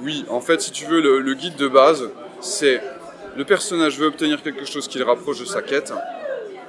Oui, 0.00 0.24
en 0.28 0.40
fait, 0.40 0.60
si 0.60 0.72
tu 0.72 0.84
veux, 0.86 1.00
le, 1.00 1.34
guide 1.34 1.56
de 1.56 1.68
base, 1.68 2.08
c'est 2.40 2.80
le 3.36 3.44
personnage 3.44 3.98
veut 3.98 4.06
obtenir 4.06 4.42
quelque 4.42 4.64
chose 4.64 4.88
qui 4.88 4.98
le 4.98 5.04
rapproche 5.04 5.40
de 5.40 5.44
sa 5.44 5.62
quête. 5.62 5.92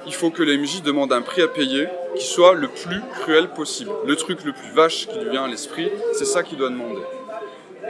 Il 0.06 0.14
faut 0.14 0.30
que 0.30 0.42
les 0.42 0.56
MJ 0.58 0.82
un 0.86 1.22
prix 1.22 1.42
à 1.42 1.48
payer 1.48 1.88
qui 2.16 2.24
soit 2.24 2.54
le 2.54 2.68
plus 2.68 3.00
cruel 3.20 3.48
possible. 3.48 3.90
Le 4.06 4.16
truc 4.16 4.44
le 4.44 4.52
plus 4.52 4.70
vache 4.74 5.08
qui 5.08 5.18
lui 5.18 5.30
vient 5.30 5.44
à 5.44 5.48
l'esprit, 5.48 5.90
c'est 6.12 6.24
ça 6.24 6.42
qu'il 6.42 6.58
doit 6.58 6.68
demander. 6.68 7.00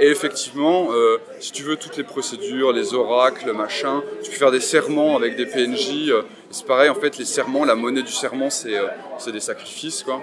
Et 0.00 0.08
effectivement, 0.08 0.88
euh, 0.92 1.18
si 1.38 1.52
tu 1.52 1.62
veux 1.62 1.76
toutes 1.76 1.96
les 1.96 2.02
procédures, 2.02 2.72
les 2.72 2.94
oracles, 2.94 3.52
machin, 3.52 4.02
tu 4.22 4.30
peux 4.30 4.36
faire 4.36 4.50
des 4.50 4.60
serments 4.60 5.16
avec 5.16 5.36
des 5.36 5.46
PNJ. 5.46 6.08
euh, 6.10 6.22
c'est 6.50 6.66
pareil, 6.66 6.88
en 6.88 6.94
fait, 6.94 7.16
les 7.18 7.24
serments, 7.24 7.64
la 7.64 7.76
monnaie 7.76 8.02
du 8.02 8.10
serment, 8.10 8.50
c'est 8.50 8.76
euh, 8.76 8.88
des 9.32 9.40
sacrifices, 9.40 10.02
quoi. 10.02 10.20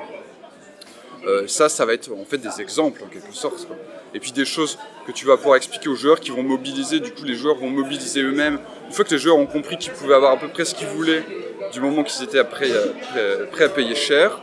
Euh, 1.27 1.47
ça, 1.47 1.69
ça 1.69 1.85
va 1.85 1.94
être 1.94 2.09
en 2.12 2.25
fait 2.25 2.38
des 2.39 2.62
exemples 2.62 3.03
en 3.03 3.07
quelque 3.07 3.33
sorte. 3.33 3.68
Et 4.13 4.19
puis 4.19 4.31
des 4.31 4.45
choses 4.45 4.77
que 5.06 5.12
tu 5.12 5.25
vas 5.25 5.38
pouvoir 5.38 5.56
expliquer 5.56 5.88
aux 5.88 5.95
joueurs 5.95 6.19
qui 6.19 6.31
vont 6.31 6.44
mobiliser, 6.44 7.00
du 7.00 7.12
coup 7.12 7.23
les 7.23 7.35
joueurs 7.35 7.56
vont 7.57 7.69
mobiliser 7.69 8.21
eux-mêmes. 8.23 8.59
Une 8.88 8.94
fois 8.94 9.06
que 9.06 9.12
les 9.12 9.19
joueurs 9.19 9.38
ont 9.38 9.45
compris 9.45 9.78
qu'ils 9.78 9.94
pouvaient 9.94 10.16
avoir 10.16 10.31
à 10.33 10.37
peu 10.37 10.47
près 10.49 10.66
ce 10.66 10.73
qu'ils 10.75 10.87
voulaient, 10.87 11.23
du 11.71 11.80
moment 11.80 12.04
qu'ils 12.04 12.23
étaient 12.23 12.44
prêts, 12.44 12.69
prêts- 13.13 13.45
prêts 13.51 13.63
à 13.66 13.69
payer 13.69 13.95
cher, 13.95 14.42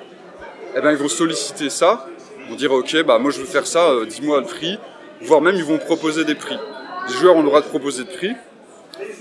eh 0.76 0.80
ben, 0.80 0.92
ils 0.92 0.96
vont 0.96 1.08
solliciter 1.08 1.68
ça, 1.68 2.06
ils 2.44 2.50
vont 2.50 2.56
dire 2.56 2.72
ok, 2.72 3.02
bah, 3.02 3.18
moi 3.18 3.30
je 3.30 3.40
veux 3.40 3.46
faire 3.46 3.66
ça, 3.66 3.90
euh, 3.90 4.06
dis-moi 4.06 4.40
le 4.40 4.46
prix, 4.46 4.78
voire 5.20 5.40
même 5.42 5.56
ils 5.56 5.64
vont 5.64 5.78
proposer 5.78 6.24
des 6.24 6.34
prix. 6.36 6.56
Les 7.08 7.14
joueurs 7.14 7.34
ont 7.36 7.42
le 7.42 7.48
droit 7.48 7.60
de 7.60 7.66
proposer 7.66 8.04
de 8.04 8.08
prix, 8.10 8.32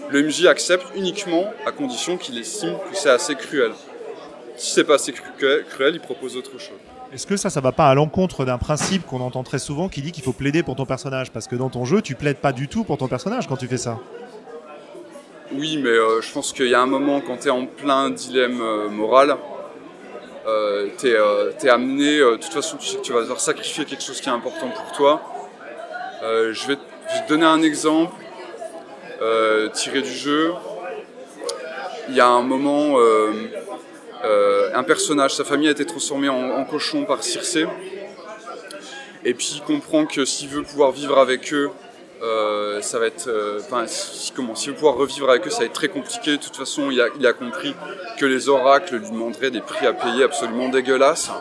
le 0.09 0.21
MJ 0.23 0.45
accepte 0.45 0.85
uniquement 0.95 1.51
à 1.65 1.71
condition 1.71 2.17
qu'il 2.17 2.37
estime 2.37 2.77
que 2.91 2.95
c'est 2.97 3.09
assez 3.09 3.35
cruel. 3.35 3.71
Si 4.55 4.71
c'est 4.73 4.83
pas 4.85 4.95
assez 4.95 5.11
cru- 5.11 5.63
cruel, 5.69 5.95
il 5.95 5.99
propose 6.01 6.37
autre 6.37 6.51
chose. 6.57 6.79
Est-ce 7.13 7.25
que 7.25 7.37
ça, 7.37 7.49
ça 7.49 7.61
va 7.61 7.71
pas 7.71 7.87
à 7.87 7.95
l'encontre 7.95 8.45
d'un 8.45 8.57
principe 8.57 9.05
qu'on 9.05 9.21
entend 9.21 9.43
très 9.43 9.59
souvent 9.59 9.87
qui 9.87 10.01
dit 10.01 10.11
qu'il 10.11 10.23
faut 10.23 10.33
plaider 10.33 10.61
pour 10.63 10.75
ton 10.75 10.85
personnage? 10.85 11.31
Parce 11.31 11.47
que 11.47 11.55
dans 11.55 11.69
ton 11.69 11.85
jeu, 11.85 12.01
tu 12.01 12.15
plaides 12.15 12.37
pas 12.37 12.51
du 12.51 12.67
tout 12.67 12.83
pour 12.83 12.97
ton 12.97 13.07
personnage 13.07 13.47
quand 13.47 13.57
tu 13.57 13.67
fais 13.67 13.77
ça. 13.77 13.99
Oui, 15.53 15.77
mais 15.81 15.89
euh, 15.89 16.21
je 16.21 16.31
pense 16.31 16.51
qu'il 16.51 16.67
y 16.67 16.75
a 16.75 16.81
un 16.81 16.87
moment 16.87 17.21
quand 17.21 17.37
tu 17.37 17.47
es 17.47 17.51
en 17.51 17.65
plein 17.65 18.09
dilemme 18.09 18.59
euh, 18.61 18.89
moral, 18.89 19.37
euh, 20.47 20.89
es, 21.61 21.69
amené, 21.69 22.19
euh, 22.19 22.37
de 22.37 22.41
toute 22.41 22.53
façon 22.53 22.77
tu 22.77 22.87
sais 22.87 22.97
que 22.97 23.01
tu 23.01 23.11
vas 23.11 23.21
devoir 23.21 23.39
sacrifier 23.39 23.85
quelque 23.85 24.03
chose 24.03 24.21
qui 24.21 24.29
est 24.29 24.31
important 24.31 24.69
pour 24.69 24.91
toi. 24.93 25.21
Euh, 26.23 26.53
je, 26.53 26.67
vais 26.67 26.75
te, 26.75 27.29
donner 27.29 27.45
un 27.45 27.61
exemple 27.61 28.13
euh, 29.21 29.69
tiré 29.69 30.01
du 30.01 30.13
jeu. 30.13 30.53
Il 32.09 32.15
y 32.15 32.21
a 32.21 32.27
un 32.27 32.41
moment, 32.41 32.97
euh, 34.23 34.69
un 34.73 34.83
personnage, 34.83 35.35
sa 35.35 35.43
famille 35.43 35.67
a 35.67 35.71
été 35.71 35.85
transformée 35.85 36.29
en, 36.29 36.63
cochon 36.65 37.05
par 37.05 37.23
Circé. 37.23 37.65
Et 39.23 39.33
puis 39.33 39.53
il 39.55 39.61
comprend 39.61 40.05
que 40.05 40.25
s'il 40.25 40.49
veut 40.49 40.63
pouvoir 40.63 40.91
vivre 40.91 41.17
avec 41.17 41.53
eux, 41.53 41.69
euh, 42.23 42.81
ça 42.81 42.97
va 42.97 43.07
être, 43.07 43.27
euh, 43.27 43.59
enfin, 43.59 43.85
comment, 44.35 44.55
s'il 44.55 44.71
veut 44.71 44.75
pouvoir 44.75 44.95
revivre 44.95 45.29
avec 45.29 45.45
eux, 45.45 45.49
ça 45.49 45.59
va 45.59 45.65
être 45.65 45.73
très 45.73 45.89
compliqué. 45.89 46.31
De 46.31 46.37
toute 46.37 46.55
façon, 46.55 46.89
il 46.89 47.27
a, 47.27 47.33
compris 47.33 47.75
que 48.17 48.25
les 48.25 48.49
oracles 48.49 48.95
lui 48.95 49.09
demanderaient 49.09 49.51
des 49.51 49.61
prix 49.61 49.85
à 49.85 49.93
payer 49.93 50.23
absolument 50.23 50.69
dégueulasses. 50.69 51.31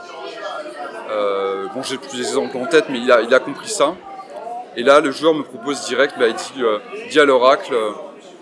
Bon, 1.74 1.82
j'ai 1.82 1.98
plus 1.98 2.16
d'exemples 2.16 2.56
en 2.56 2.66
tête, 2.66 2.86
mais 2.88 2.98
il 2.98 3.10
a, 3.10 3.38
compris 3.38 3.68
ça. 3.68 3.94
Et 4.76 4.82
là, 4.82 5.00
le 5.00 5.10
joueur 5.10 5.34
me 5.34 5.42
propose 5.42 5.84
direct, 5.86 6.14
bah, 6.18 6.26
il 6.28 7.08
dit, 7.10 7.20
à 7.20 7.24
l'oracle, 7.24 7.74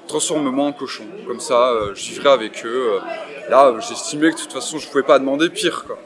transforme-moi 0.06 0.66
en 0.66 0.72
cochon. 0.72 1.04
Comme 1.26 1.40
ça, 1.40 1.72
je 1.94 2.10
vivrai 2.10 2.30
avec 2.30 2.64
eux. 2.64 3.00
Là, 3.50 3.74
j'estimais 3.80 4.30
que 4.30 4.36
de 4.36 4.40
toute 4.40 4.52
façon, 4.52 4.78
je 4.78 4.88
pouvais 4.88 5.02
pas 5.02 5.18
demander 5.18 5.50
pire. 5.50 5.84
Quoi. 5.86 5.98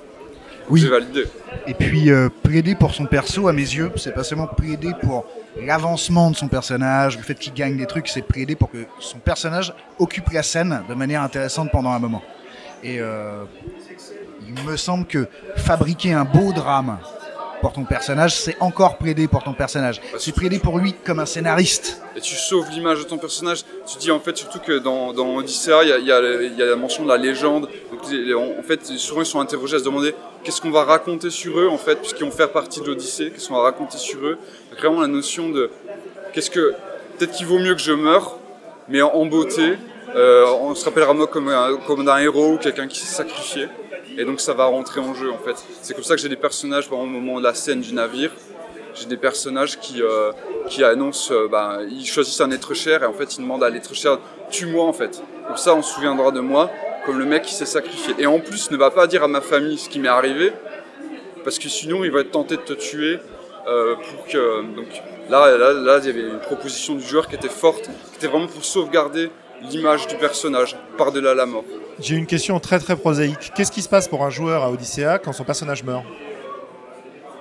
Oui. 0.71 0.81
J'ai 0.81 0.89
validé. 0.89 1.25
Et 1.67 1.75
puis 1.75 2.11
euh, 2.11 2.29
plaider 2.43 2.75
pour 2.75 2.95
son 2.95 3.07
perso, 3.07 3.49
à 3.49 3.53
mes 3.53 3.63
yeux, 3.63 3.91
c'est 3.97 4.15
pas 4.15 4.25
seulement 4.25 4.47
plaider 4.47 4.93
pour 5.03 5.27
l'avancement 5.61 6.31
de 6.31 6.37
son 6.37 6.49
personnage, 6.49 7.17
le 7.17 7.23
fait 7.23 7.35
qu'il 7.35 7.55
gagne 7.55 7.77
des 7.77 7.87
trucs, 7.87 8.09
c'est 8.09 8.23
préaidé 8.23 8.55
pour 8.55 8.71
que 8.71 8.79
son 9.01 9.19
personnage 9.19 9.73
occupe 9.99 10.31
la 10.31 10.43
scène 10.43 10.83
de 10.89 10.95
manière 10.95 11.23
intéressante 11.23 11.71
pendant 11.71 11.91
un 11.91 11.99
moment. 11.99 12.23
Et 12.83 13.01
euh, 13.01 13.45
il 14.47 14.65
me 14.65 14.77
semble 14.77 15.07
que 15.07 15.27
fabriquer 15.57 16.13
un 16.13 16.25
beau 16.25 16.53
drame 16.53 16.99
pour 17.61 17.73
ton 17.73 17.85
personnage, 17.85 18.35
c'est 18.35 18.57
encore 18.61 18.97
prédé 18.99 19.29
pour 19.29 19.43
ton 19.43 19.53
personnage. 19.53 20.01
C'est 20.19 20.35
prédé 20.35 20.59
pour 20.59 20.79
lui 20.79 20.93
comme 20.93 21.19
un 21.19 21.27
scénariste. 21.27 22.03
Et 22.17 22.21
tu 22.21 22.35
sauves 22.35 22.71
l'image 22.71 22.99
de 22.99 23.05
ton 23.05 23.19
personnage. 23.19 23.65
Tu 23.87 23.99
dis 23.99 24.11
en 24.11 24.21
fait 24.21 24.37
surtout 24.37 24.61
que 24.61 24.79
dans, 24.79 25.13
dans 25.13 25.37
Odyssea, 25.37 25.83
il 25.83 25.89
y 25.89 25.93
a, 25.93 25.99
y, 25.99 26.13
a, 26.13 26.21
y 26.21 26.63
a, 26.63 26.67
la 26.67 26.77
mention 26.77 27.05
de 27.05 27.09
la 27.09 27.17
légende. 27.17 27.69
Donc, 27.91 28.01
en 28.59 28.63
fait, 28.63 28.85
souvent 28.85 29.23
ils 29.23 29.27
sont 29.27 29.41
interrogés 29.41 29.77
à 29.77 29.79
se 29.79 29.85
demander 29.85 30.15
qu'est-ce 30.45 30.61
qu'on 30.61 30.71
va 30.71 30.85
raconter 30.85 31.31
sur 31.31 31.59
eux 31.59 31.69
en 31.69 31.79
fait, 31.79 31.97
puisqu'ils 31.97 32.25
vont 32.25 32.31
faire 32.31 32.51
partie 32.51 32.81
de 32.81 32.87
l'Odyssée, 32.87 33.31
qu'est-ce 33.31 33.49
qu'on 33.49 33.57
va 33.57 33.63
raconter 33.63 33.99
sur 33.99 34.21
eux. 34.21 34.39
Vraiment 34.79 35.01
la 35.01 35.09
notion 35.09 35.49
de 35.51 35.71
qu'est-ce 36.33 36.51
que 36.51 36.75
peut-être 37.19 37.33
qu'il 37.33 37.47
vaut 37.47 37.59
mieux 37.59 37.75
que 37.75 37.83
je 37.83 37.93
meure, 37.93 38.39
mais 38.89 39.03
en, 39.03 39.09
en 39.15 39.27
beauté. 39.27 39.75
Euh, 40.17 40.47
on 40.63 40.75
se 40.75 40.87
rappellera 40.87 41.13
moi 41.13 41.27
comme 41.27 41.49
un, 41.49 41.77
comme 41.87 42.09
un 42.09 42.19
héros 42.19 42.53
ou 42.55 42.57
quelqu'un 42.57 42.89
qui 42.89 42.99
s'est 42.99 43.15
sacrifié. 43.15 43.69
Et 44.19 44.25
donc 44.25 44.41
ça 44.41 44.53
va 44.53 44.67
rentrer 44.67 45.01
en 45.01 45.15
jeu 45.15 45.31
en 45.31 45.39
fait. 45.39 45.55
C'est 45.81 45.95
comme 45.95 46.03
ça 46.03 46.17
que 46.17 46.21
j'ai 46.21 46.29
des 46.29 46.37
personnages, 46.37 46.89
par 46.89 46.99
exemple, 46.99 47.17
au 47.17 47.21
moment 47.21 47.39
de 47.39 47.45
la 47.45 47.55
scène 47.55 47.81
du 47.81 47.95
navire, 47.95 48.33
j'ai 48.95 49.07
des 49.07 49.17
personnages 49.17 49.79
qui, 49.79 50.03
euh, 50.03 50.33
qui 50.69 50.83
annoncent, 50.83 51.33
euh, 51.33 51.47
bah, 51.47 51.79
ils 51.89 52.05
choisissent 52.05 52.41
un 52.41 52.51
être 52.51 52.75
cher 52.75 53.05
et 53.05 53.07
en 53.07 53.13
fait 53.13 53.37
ils 53.37 53.43
demandent 53.43 53.63
à 53.63 53.71
l'être 53.71 53.95
cher, 53.95 54.19
tue-moi 54.51 54.85
en 54.85 54.93
fait. 54.93 55.23
Comme 55.47 55.57
ça 55.57 55.73
on 55.75 55.83
se 55.83 55.95
souviendra 55.95 56.33
de 56.33 56.41
moi 56.41 56.69
comme 57.07 57.19
le 57.19 57.25
mec 57.25 57.45
qui 57.45 57.55
s'est 57.55 57.65
sacrifié. 57.65 58.15
Et 58.19 58.27
en 58.27 58.41
plus 58.41 58.73
ne 58.73 58.77
va 58.77 58.91
pas 58.91 59.07
dire 59.07 59.23
à 59.23 59.29
ma 59.29 59.41
famille 59.41 59.79
ce 59.79 59.89
qui 59.89 60.01
m'est 60.01 60.09
arrivé, 60.09 60.53
parce 61.45 61.61
que 61.61 61.69
sinon 61.69 62.05
il 62.05 62.11
va 62.11 62.21
être 62.21 62.33
tenté 62.33 62.57
de 62.57 62.63
te 62.63 62.73
tuer 62.73 63.19
euh, 63.69 63.95
pour 63.95 64.27
que... 64.27 64.63
Donc 64.75 64.89
là, 65.31 65.57
là, 65.57 65.73
là, 65.73 65.99
il 66.03 66.07
y 66.07 66.11
avait 66.11 66.29
une 66.29 66.41
proposition 66.41 66.97
du 66.97 67.07
joueur 67.07 67.29
qui 67.29 67.37
était 67.37 67.49
forte, 67.49 67.85
qui 67.85 68.17
était 68.17 68.27
vraiment 68.27 68.49
pour 68.49 68.65
sauvegarder 68.65 69.31
l'image 69.63 70.07
du 70.07 70.17
personnage 70.17 70.77
par-delà 70.97 71.35
la 71.35 71.47
mort. 71.47 71.65
J'ai 72.01 72.17
une 72.17 72.27
question 72.27 72.61
très 72.61 72.79
très 72.79 72.97
prosaïque. 72.97 73.53
Qu'est-ce 73.55 73.73
qui 73.73 73.83
se 73.83 73.89
passe 73.89 74.09
pour 74.09 74.25
un 74.25 74.31
joueur 74.31 74.63
à 74.63 74.71
Odyssea 74.71 75.19
quand 75.19 75.33
son 75.33 75.45
personnage 75.45 75.83
meurt 75.83 76.05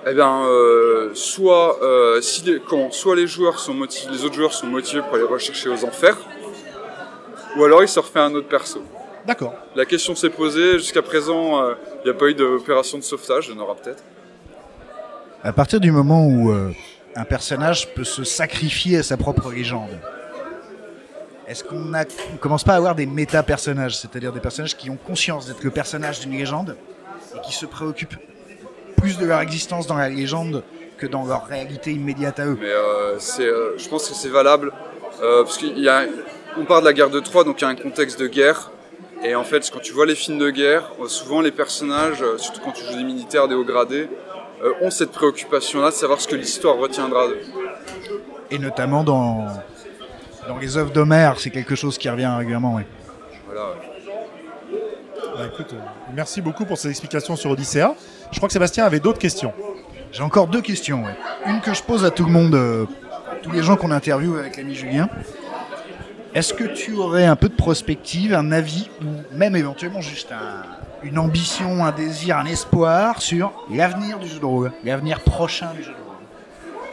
Eh 0.06 0.14
bien, 0.14 0.44
euh, 0.46 1.10
soit, 1.14 1.82
euh, 1.82 2.20
si 2.20 2.42
les, 2.44 2.60
quand 2.60 2.92
soit 2.92 3.16
les 3.16 3.26
joueurs 3.26 3.58
sont 3.58 3.74
motivés, 3.74 4.12
les 4.12 4.24
autres 4.24 4.34
joueurs 4.34 4.54
sont 4.54 4.66
motivés 4.66 5.02
pour 5.02 5.14
aller 5.14 5.24
rechercher 5.24 5.68
aux 5.68 5.84
enfers, 5.84 6.18
ou 7.56 7.64
alors 7.64 7.82
il 7.82 7.88
se 7.88 8.00
refait 8.00 8.20
un 8.20 8.34
autre 8.34 8.48
perso. 8.48 8.82
D'accord. 9.28 9.54
La 9.76 9.84
question 9.84 10.14
s'est 10.14 10.30
posée. 10.30 10.78
Jusqu'à 10.78 11.02
présent, 11.02 11.68
il 11.68 11.70
euh, 11.70 11.74
n'y 12.06 12.10
a 12.10 12.14
pas 12.14 12.28
eu 12.28 12.34
d'opération 12.34 12.96
de 12.96 13.02
sauvetage. 13.02 13.48
Il 13.48 13.54
y 13.54 13.58
en 13.58 13.62
aura 13.62 13.74
peut-être. 13.74 14.02
À 15.42 15.52
partir 15.52 15.80
du 15.80 15.92
moment 15.92 16.26
où 16.26 16.50
euh, 16.50 16.72
un 17.14 17.24
personnage 17.24 17.92
peut 17.94 18.04
se 18.04 18.24
sacrifier 18.24 18.98
à 18.98 19.02
sa 19.02 19.18
propre 19.18 19.52
légende, 19.52 19.90
est-ce 21.48 21.64
qu'on 21.64 21.76
ne 21.76 22.36
commence 22.38 22.62
pas 22.62 22.74
à 22.74 22.76
avoir 22.76 22.94
des 22.94 23.06
méta-personnages, 23.06 23.96
c'est-à-dire 23.96 24.32
des 24.32 24.40
personnages 24.40 24.76
qui 24.76 24.90
ont 24.90 24.98
conscience 24.98 25.46
d'être 25.46 25.64
le 25.64 25.70
personnage 25.70 26.20
d'une 26.20 26.32
légende 26.32 26.76
et 27.34 27.40
qui 27.40 27.52
se 27.52 27.64
préoccupent 27.64 28.18
plus 28.98 29.16
de 29.16 29.24
leur 29.24 29.40
existence 29.40 29.86
dans 29.86 29.96
la 29.96 30.10
légende 30.10 30.62
que 30.98 31.06
dans 31.06 31.24
leur 31.24 31.46
réalité 31.46 31.92
immédiate 31.92 32.38
à 32.38 32.46
eux? 32.46 32.58
Mais 32.60 32.68
euh, 32.68 33.18
euh, 33.40 33.72
je 33.78 33.88
pense 33.88 34.08
que 34.08 34.14
c'est 34.14 34.28
valable, 34.28 34.72
euh, 35.22 35.42
parce 35.42 35.56
qu'on 35.56 36.64
parle 36.66 36.82
de 36.82 36.86
la 36.86 36.92
guerre 36.92 37.08
de 37.08 37.20
Troie, 37.20 37.44
donc 37.44 37.62
il 37.62 37.64
y 37.64 37.66
a 37.66 37.70
un 37.70 37.76
contexte 37.76 38.20
de 38.20 38.26
guerre. 38.26 38.70
Et 39.24 39.34
en 39.34 39.44
fait, 39.44 39.70
quand 39.72 39.80
tu 39.80 39.94
vois 39.94 40.04
les 40.04 40.14
films 40.14 40.38
de 40.38 40.50
guerre, 40.50 40.90
souvent 41.06 41.40
les 41.40 41.50
personnages, 41.50 42.22
surtout 42.36 42.60
quand 42.62 42.72
tu 42.72 42.84
joues 42.84 42.96
des 42.96 43.04
militaires, 43.04 43.48
des 43.48 43.54
hauts 43.54 43.64
gradés, 43.64 44.08
ont 44.82 44.90
cette 44.90 45.12
préoccupation-là 45.12 45.90
de 45.90 45.94
savoir 45.94 46.20
ce 46.20 46.28
que 46.28 46.36
l'histoire 46.36 46.76
retiendra 46.76 47.26
d'eux. 47.26 47.40
Et 48.50 48.58
notamment 48.58 49.02
dans 49.02 49.46
dans 50.48 50.56
les 50.56 50.76
œuvres 50.78 50.90
d'Homère, 50.90 51.38
c'est 51.38 51.50
quelque 51.50 51.74
chose 51.74 51.98
qui 51.98 52.08
revient 52.08 52.30
régulièrement, 52.38 52.74
oui. 52.74 52.82
Voilà. 53.46 53.74
Bah, 55.36 55.44
écoute, 55.52 55.74
euh, 55.74 55.80
merci 56.14 56.40
beaucoup 56.40 56.64
pour 56.64 56.78
ces 56.78 56.88
explications 56.88 57.36
sur 57.36 57.50
Odyssea. 57.50 57.94
Je 58.32 58.36
crois 58.38 58.48
que 58.48 58.54
Sébastien 58.54 58.84
avait 58.84 58.98
d'autres 58.98 59.18
questions. 59.18 59.52
J'ai 60.10 60.22
encore 60.22 60.48
deux 60.48 60.62
questions. 60.62 61.04
Ouais. 61.04 61.14
Une 61.46 61.60
que 61.60 61.74
je 61.74 61.82
pose 61.82 62.04
à 62.04 62.10
tout 62.10 62.24
le 62.24 62.32
monde, 62.32 62.54
euh, 62.54 62.86
tous 63.42 63.52
les 63.52 63.62
gens 63.62 63.76
qu'on 63.76 63.90
interviewe 63.90 64.38
avec 64.38 64.56
l'ami 64.56 64.74
Julien. 64.74 65.10
Est-ce 66.34 66.54
que 66.54 66.64
tu 66.64 66.94
aurais 66.94 67.26
un 67.26 67.36
peu 67.36 67.48
de 67.48 67.54
prospective, 67.54 68.32
un 68.32 68.50
avis, 68.50 68.88
ou 69.02 69.36
même 69.36 69.54
éventuellement 69.54 70.00
juste 70.00 70.32
un, 70.32 70.62
une 71.02 71.18
ambition, 71.18 71.84
un 71.84 71.92
désir, 71.92 72.38
un 72.38 72.46
espoir 72.46 73.20
sur 73.20 73.52
l'avenir 73.70 74.18
du 74.18 74.28
jeu 74.28 74.40
de 74.40 74.44
rôle, 74.46 74.72
l'avenir 74.82 75.20
prochain 75.20 75.72
du 75.74 75.82
jeu 75.82 75.90
de 75.90 75.96
rôle? 75.96 76.07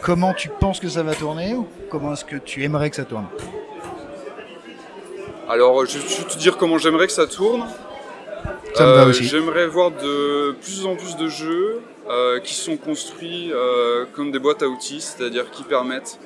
Comment 0.06 0.36
tu 0.36 0.50
penses 0.50 0.80
que 0.80 0.88
ça 0.88 1.02
va 1.02 1.16
tourner 1.16 1.56
ou 1.56 1.68
comment 1.90 2.14
est-ce 2.14 2.26
que 2.26 2.36
tu 2.36 2.64
aimerais 2.64 2.92
que 2.92 2.96
ça 2.96 3.06
tourne 3.06 3.26
Alors, 5.50 5.84
je 5.84 5.98
vais 5.98 6.24
te 6.30 6.38
dire 6.38 6.58
comment 6.58 6.78
j'aimerais 6.78 7.08
que 7.08 7.14
ça 7.14 7.26
tourne. 7.26 7.66
Ça 8.76 8.86
me 8.86 8.92
va 8.92 9.08
aussi. 9.08 9.24
J'aimerais 9.24 9.66
voir 9.66 9.90
de 9.90 10.52
plus 10.62 10.86
en 10.86 10.96
plus 10.96 11.16
de 11.16 11.28
jeux 11.28 11.82
euh, 12.08 12.40
qui 12.40 12.54
sont 12.54 12.78
construits 12.78 13.52
euh, 13.52 14.06
comme 14.14 14.32
des 14.32 14.38
boîtes 14.38 14.62
à 14.62 14.68
outils, 14.68 15.02
c'est-à-dire 15.02 15.50
qui 15.50 15.64
permettent 15.64 16.20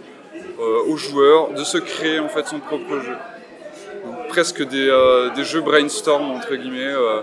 euh, 0.59 0.83
aux 0.89 0.97
joueurs 0.97 1.53
de 1.53 1.63
se 1.63 1.77
créer 1.77 2.19
en 2.19 2.27
fait 2.27 2.45
son 2.47 2.59
propre 2.59 2.99
jeu. 2.99 3.15
Donc, 4.05 4.27
presque 4.27 4.61
des, 4.67 4.89
euh, 4.89 5.29
des, 5.29 5.45
jeux 5.45 5.61
brainstorm 5.61 6.31
entre 6.31 6.53
guillemets. 6.55 6.83
Euh. 6.83 7.21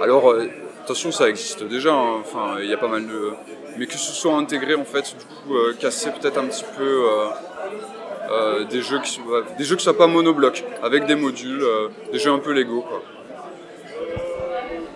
alors 0.00 0.34
attention, 0.82 1.12
ça 1.12 1.28
existe 1.28 1.62
déjà. 1.64 1.92
Hein. 1.92 2.20
Enfin, 2.20 2.56
il 2.58 2.70
y 2.70 2.72
a 2.72 2.78
pas 2.78 2.88
mal 2.88 3.06
de, 3.06 3.32
mais 3.80 3.86
que 3.86 3.94
ce 3.94 4.12
soit 4.12 4.36
intégré 4.36 4.76
en 4.76 4.84
fait, 4.84 5.16
du 5.18 5.24
coup, 5.24 5.56
casser 5.80 6.10
peut-être 6.10 6.38
un 6.38 6.44
petit 6.44 6.64
peu. 6.76 7.06
Euh, 8.30 8.64
des 8.64 8.80
jeux 8.80 9.00
qui 9.00 9.10
soient, 9.10 9.42
des 9.58 9.64
jeux 9.64 9.74
qui 9.74 9.82
soient 9.82 9.98
pas 9.98 10.06
monoblocs, 10.06 10.64
avec 10.84 11.06
des 11.06 11.16
modules, 11.16 11.62
euh, 11.62 11.88
des 12.12 12.20
jeux 12.20 12.30
un 12.30 12.38
peu 12.38 12.52
Lego. 12.52 12.84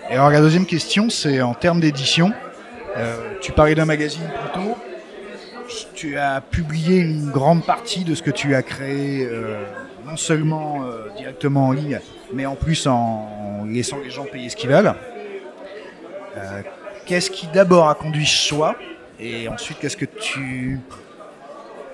Et 0.09 0.13
alors 0.13 0.31
la 0.31 0.41
deuxième 0.41 0.67
question, 0.67 1.11
c'est 1.11 1.43
en 1.43 1.53
termes 1.53 1.81
d'édition. 1.81 2.33
Euh, 2.97 3.17
tu 3.41 3.51
parlais 3.51 3.75
d'un 3.75 3.87
magazine 3.87 4.23
plus 4.23 4.61
tôt. 4.61 4.77
Tu 5.95 6.17
as 6.17 6.41
publié 6.43 6.99
une 6.99 7.31
grande 7.31 7.67
partie 7.67 8.05
de 8.05 8.15
ce 8.15 8.23
que 8.23 8.31
tu 8.31 8.55
as 8.55 8.63
créé, 8.63 9.29
non 10.07 10.17
seulement 10.17 10.85
directement 11.17 11.69
en 11.69 11.73
ligne, 11.73 11.99
mais 12.33 12.47
en 12.47 12.55
plus 12.55 12.87
en 12.87 13.65
laissant 13.67 13.99
les 14.05 14.11
gens 14.11 14.25
payer 14.25 14.51
ce 14.51 14.57
qu'ils 14.57 14.71
veulent. 14.71 14.95
Qu'est-ce 17.07 17.31
qui 17.31 17.47
d'abord 17.49 17.89
a 17.89 17.95
conduit 17.95 18.27
ce 18.27 18.49
choix 18.49 18.77
Et 19.21 19.49
ensuite, 19.49 19.79
qu'est-ce 19.79 19.97
que 19.97 20.07
tu 20.07 20.81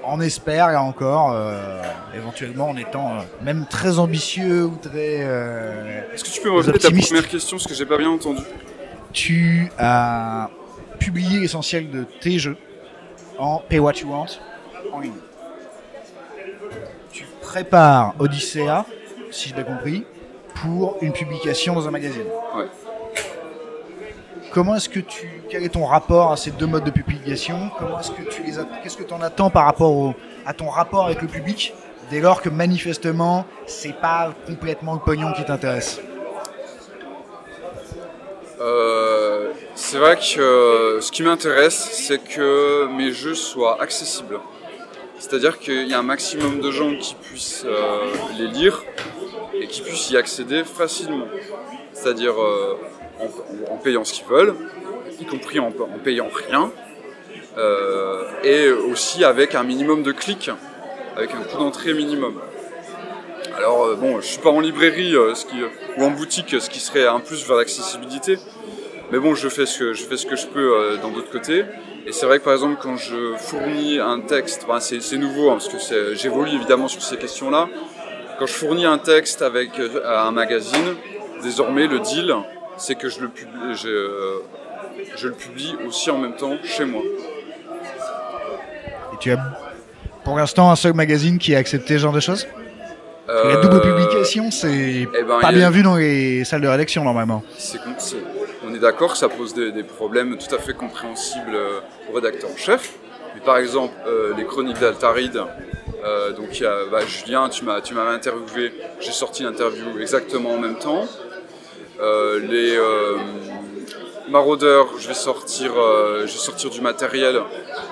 on 0.05 0.21
espère, 0.21 0.69
là 0.69 0.83
encore, 0.83 1.33
euh, 1.33 1.83
éventuellement 2.15 2.71
en 2.71 2.77
étant 2.77 3.11
euh, 3.11 3.23
même 3.43 3.67
très 3.69 3.99
ambitieux 3.99 4.65
ou 4.65 4.77
très. 4.77 5.19
Euh, 5.21 6.03
Est-ce 6.13 6.25
que 6.25 6.31
tu 6.31 6.41
peux 6.41 6.51
me 6.51 6.61
répéter 6.61 6.89
ta 6.89 7.07
première 7.07 7.29
question 7.29 7.57
parce 7.59 7.67
que 7.67 7.75
j'ai 7.75 7.87
pas 7.87 7.99
bien 7.99 8.11
entendu 8.11 8.43
Tu 9.13 9.71
as 9.79 10.51
publié 10.99 11.41
l'essentiel 11.41 11.91
de 11.91 12.05
tes 12.05 12.39
jeux 12.39 12.57
en 13.39 13.59
Pay 13.59 13.79
What 13.79 13.95
You 13.95 14.11
Want 14.11 14.27
en 14.93 15.01
ligne. 15.01 15.13
Tu 17.13 17.27
prépares 17.43 18.15
Odyssea, 18.19 18.87
si 19.31 19.49
j'ai 19.49 19.55
bien 19.55 19.65
compris, 19.65 20.05
pour 20.57 20.97
une 21.03 21.13
publication 21.13 21.75
dans 21.75 21.87
un 21.87 21.91
magazine. 21.91 22.27
Ouais. 22.57 22.67
Comment 24.53 24.75
est-ce 24.75 24.89
que 24.89 24.99
tu, 24.99 25.31
quel 25.49 25.63
est 25.63 25.69
ton 25.69 25.85
rapport 25.87 26.33
à 26.33 26.37
ces 26.37 26.51
deux 26.51 26.67
modes 26.67 26.83
de 26.83 26.91
publication? 26.91 27.71
Comment 27.79 28.01
est-ce 28.01 28.11
que 28.11 28.23
tu 28.23 28.43
les, 28.43 28.55
qu'est-ce 28.83 28.97
que 28.97 29.05
tu 29.05 29.15
en 29.15 29.23
attends 29.23 29.49
par 29.49 29.65
rapport 29.65 30.15
à 30.45 30.53
ton 30.53 30.69
rapport 30.69 31.07
avec 31.07 31.23
le 31.23 31.29
public 31.29 31.73
dès 32.11 32.21
lors 32.21 32.43
que 32.43 32.49
manifestement 32.49 33.47
c'est 33.67 33.93
pas 33.93 34.35
complètement 34.47 34.95
le 34.95 35.01
pognon 35.01 35.33
qui 35.33 35.45
t'intéresse? 35.45 36.01
Euh, 38.61 39.53
C'est 39.77 39.99
vrai 39.99 40.17
que 40.17 40.41
euh, 40.41 41.01
ce 41.01 41.13
qui 41.13 41.23
m'intéresse, 41.23 41.89
c'est 41.93 42.19
que 42.19 42.89
mes 42.89 43.13
jeux 43.13 43.37
soient 43.37 43.81
accessibles. 43.81 44.41
C'est-à-dire 45.19 45.61
qu'il 45.61 45.87
y 45.87 45.95
a 45.95 45.99
un 46.01 46.03
maximum 46.03 46.61
de 46.61 46.71
gens 46.73 46.95
qui 46.97 47.15
puissent 47.15 47.65
euh, 47.65 48.11
les 48.37 48.49
lire 48.49 48.83
et 49.55 49.69
qui 49.69 49.81
puissent 49.83 50.11
y 50.11 50.17
accéder 50.17 50.65
facilement. 50.65 51.27
C'est-à-dire 51.93 52.35
en, 53.71 53.77
payant 53.77 54.05
ce 54.05 54.13
qu'ils 54.13 54.27
veulent, 54.27 54.55
y 55.21 55.25
compris 55.25 55.59
en, 55.59 55.71
payant 56.03 56.29
rien, 56.33 56.71
euh, 57.59 58.25
et 58.45 58.71
aussi 58.71 59.25
avec 59.25 59.55
un 59.55 59.63
minimum 59.63 60.03
de 60.03 60.13
clics, 60.13 60.51
avec 61.17 61.33
un 61.35 61.43
coût 61.43 61.59
d'entrée 61.59 61.95
minimum. 61.95 62.41
Alors 63.57 63.85
euh, 63.85 63.95
bon, 63.97 64.21
je 64.21 64.27
suis 64.27 64.39
pas 64.39 64.51
en 64.51 64.61
librairie 64.61 65.15
euh, 65.15 65.35
ou 65.99 66.05
en 66.05 66.11
boutique, 66.11 66.55
ce 66.59 66.71
qui 66.71 66.81
serait 66.81 67.07
un 67.07 67.21
plus 67.21 67.47
vers 67.47 67.57
l'accessibilité, 67.57 68.39
mais 69.11 69.19
bon, 69.19 69.35
je 69.35 69.49
fais 69.49 69.67
ce 69.67 69.79
que 69.79 69.93
je, 69.93 70.05
fais 70.05 70.17
ce 70.17 70.27
que 70.27 70.37
je 70.37 70.47
peux 70.47 70.99
dans 71.03 71.11
d'autres 71.11 71.31
côtés. 71.31 71.65
Et 72.07 72.13
c'est 72.13 72.27
vrai 72.27 72.39
que 72.39 72.45
par 72.45 72.53
exemple, 72.53 72.79
quand 72.81 72.97
je 72.97 73.35
fournis 73.37 73.99
un 73.99 74.21
texte, 74.21 74.67
ben, 74.69 74.79
c'est 74.79 75.17
nouveau 75.17 75.51
hein, 75.51 75.59
parce 75.59 75.69
que 75.69 76.15
j'évolue 76.15 76.55
évidemment 76.55 76.87
sur 76.87 77.03
ces 77.03 77.17
questions-là. 77.17 77.69
Quand 78.39 78.47
je 78.47 78.53
fournis 78.53 78.87
un 78.87 78.99
texte 78.99 79.43
avec 79.43 79.71
un 80.05 80.31
magazine, 80.31 80.95
désormais 81.43 81.89
le 81.89 81.99
deal, 81.99 82.35
c'est 82.81 82.95
que 82.97 83.09
je 83.09 83.21
le, 83.21 83.29
publie, 83.29 83.75
je, 83.77 84.41
je 85.17 85.29
le 85.29 85.35
publie 85.35 85.77
aussi 85.87 86.11
en 86.11 86.19
même 86.19 86.35
temps 86.37 86.57
chez 86.65 86.85
moi. 86.85 87.03
Et 89.13 89.17
tu 89.21 89.31
as 89.33 89.39
Pour 90.25 90.37
l'instant, 90.37 90.71
un 90.71 90.77
seul 90.77 90.95
magazine 90.95 91.39
qui 91.39 91.55
a 91.55 91.59
accepté 91.59 91.95
ce 91.95 91.99
genre 92.03 92.13
de 92.13 92.21
choses 92.21 92.47
La 93.29 93.35
Euh, 93.35 93.61
double 93.63 93.81
publication, 93.81 94.51
c'est 94.51 95.03
eh 95.03 95.23
ben, 95.23 95.41
pas 95.41 95.49
a- 95.49 95.53
bien 95.53 95.71
vu 95.71 95.83
dans 95.83 95.97
les 95.97 96.45
salles 96.45 96.63
de 96.63 96.69
rédaction 96.69 97.05
normalement. 97.05 97.43
c'est 97.57 97.79
con- 97.79 97.95
c'est- 97.99 98.17
on 98.67 98.75
est 98.75 98.79
d'accord 98.81 99.13
que 99.13 99.19
ça 99.19 99.29
pose 99.29 99.55
des, 99.55 99.71
des 99.73 99.85
problèmes 99.85 100.37
tout 100.37 100.53
à 100.55 100.59
fait 100.59 100.75
compréhensibles 100.75 101.55
euh, 101.55 101.81
au 102.11 102.15
rédacteur 102.15 102.51
en 102.51 102.57
chef. 102.57 102.95
Mais 103.35 103.41
par 103.41 103.59
exemple, 103.59 103.95
euh, 104.07 104.33
les 104.37 104.45
chroniques 104.45 104.81
d'Altaride, 104.81 105.41
euh, 106.05 106.33
donc 106.33 106.59
y 106.59 106.67
a, 106.67 106.75
bah, 106.91 107.07
Julien, 107.07 107.49
tu 107.49 107.65
m'as 107.65 107.81
tu 107.81 107.95
m'avais 107.95 108.11
interviewé, 108.11 108.73
j'ai 109.01 109.13
sorti 109.13 109.45
l'interview 109.45 109.99
exactement 110.01 110.51
en 110.55 110.59
même 110.59 110.77
temps. 110.79 111.07
Euh, 112.01 112.41
les 112.41 112.77
euh, 112.77 113.17
maraudeurs, 114.31 114.89
je 114.99 115.07
vais 115.09 115.15
sortir, 115.15 115.73
euh, 115.77 116.21
je 116.27 116.33
vais 116.33 116.39
sortir 116.39 116.71
du 116.71 116.81
matériel 116.81 117.41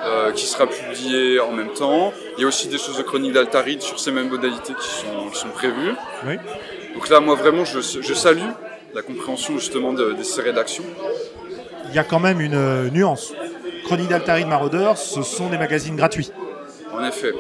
euh, 0.05 0.33
qui 0.33 0.47
sera 0.47 0.67
publié 0.67 1.41
en 1.41 1.53
même 1.53 1.73
temps. 1.73 2.13
Il 2.37 2.43
y 2.43 2.45
a 2.45 2.49
aussi 2.49 2.69
des 2.69 2.79
choses 2.79 2.97
de 2.97 3.03
chroniques 3.03 3.33
d'Altaride 3.33 3.83
sur 3.83 4.01
ces 4.01 4.11
mêmes 4.11 4.29
modalités 4.31 4.73
qui 4.75 4.89
sont, 4.89 5.29
qui 5.31 5.39
sont 5.39 5.49
prévues. 5.49 5.93
Oui. 6.27 6.37
Donc 6.95 7.09
là, 7.11 7.21
moi 7.21 7.35
vraiment, 7.35 7.65
je, 7.65 7.81
je 7.81 8.15
salue 8.15 8.49
la 8.95 9.03
compréhension 9.03 9.59
justement 9.59 9.93
de, 9.93 10.13
de 10.13 10.23
ces 10.23 10.41
rédactions. 10.41 10.85
Il 11.91 11.95
y 11.95 11.99
a 11.99 12.05
quand 12.05 12.21
même 12.21 12.41
une 12.41 12.91
nuance. 12.91 13.35
Chronique 13.85 14.09
d'Altari 14.09 14.45
de 14.45 14.49
Marauders, 14.49 14.97
ce 14.97 15.23
sont 15.23 15.49
des 15.49 15.59
magazines 15.59 15.97
gratuits. 15.97 16.31
En 16.93 17.05
effet. 17.05 17.33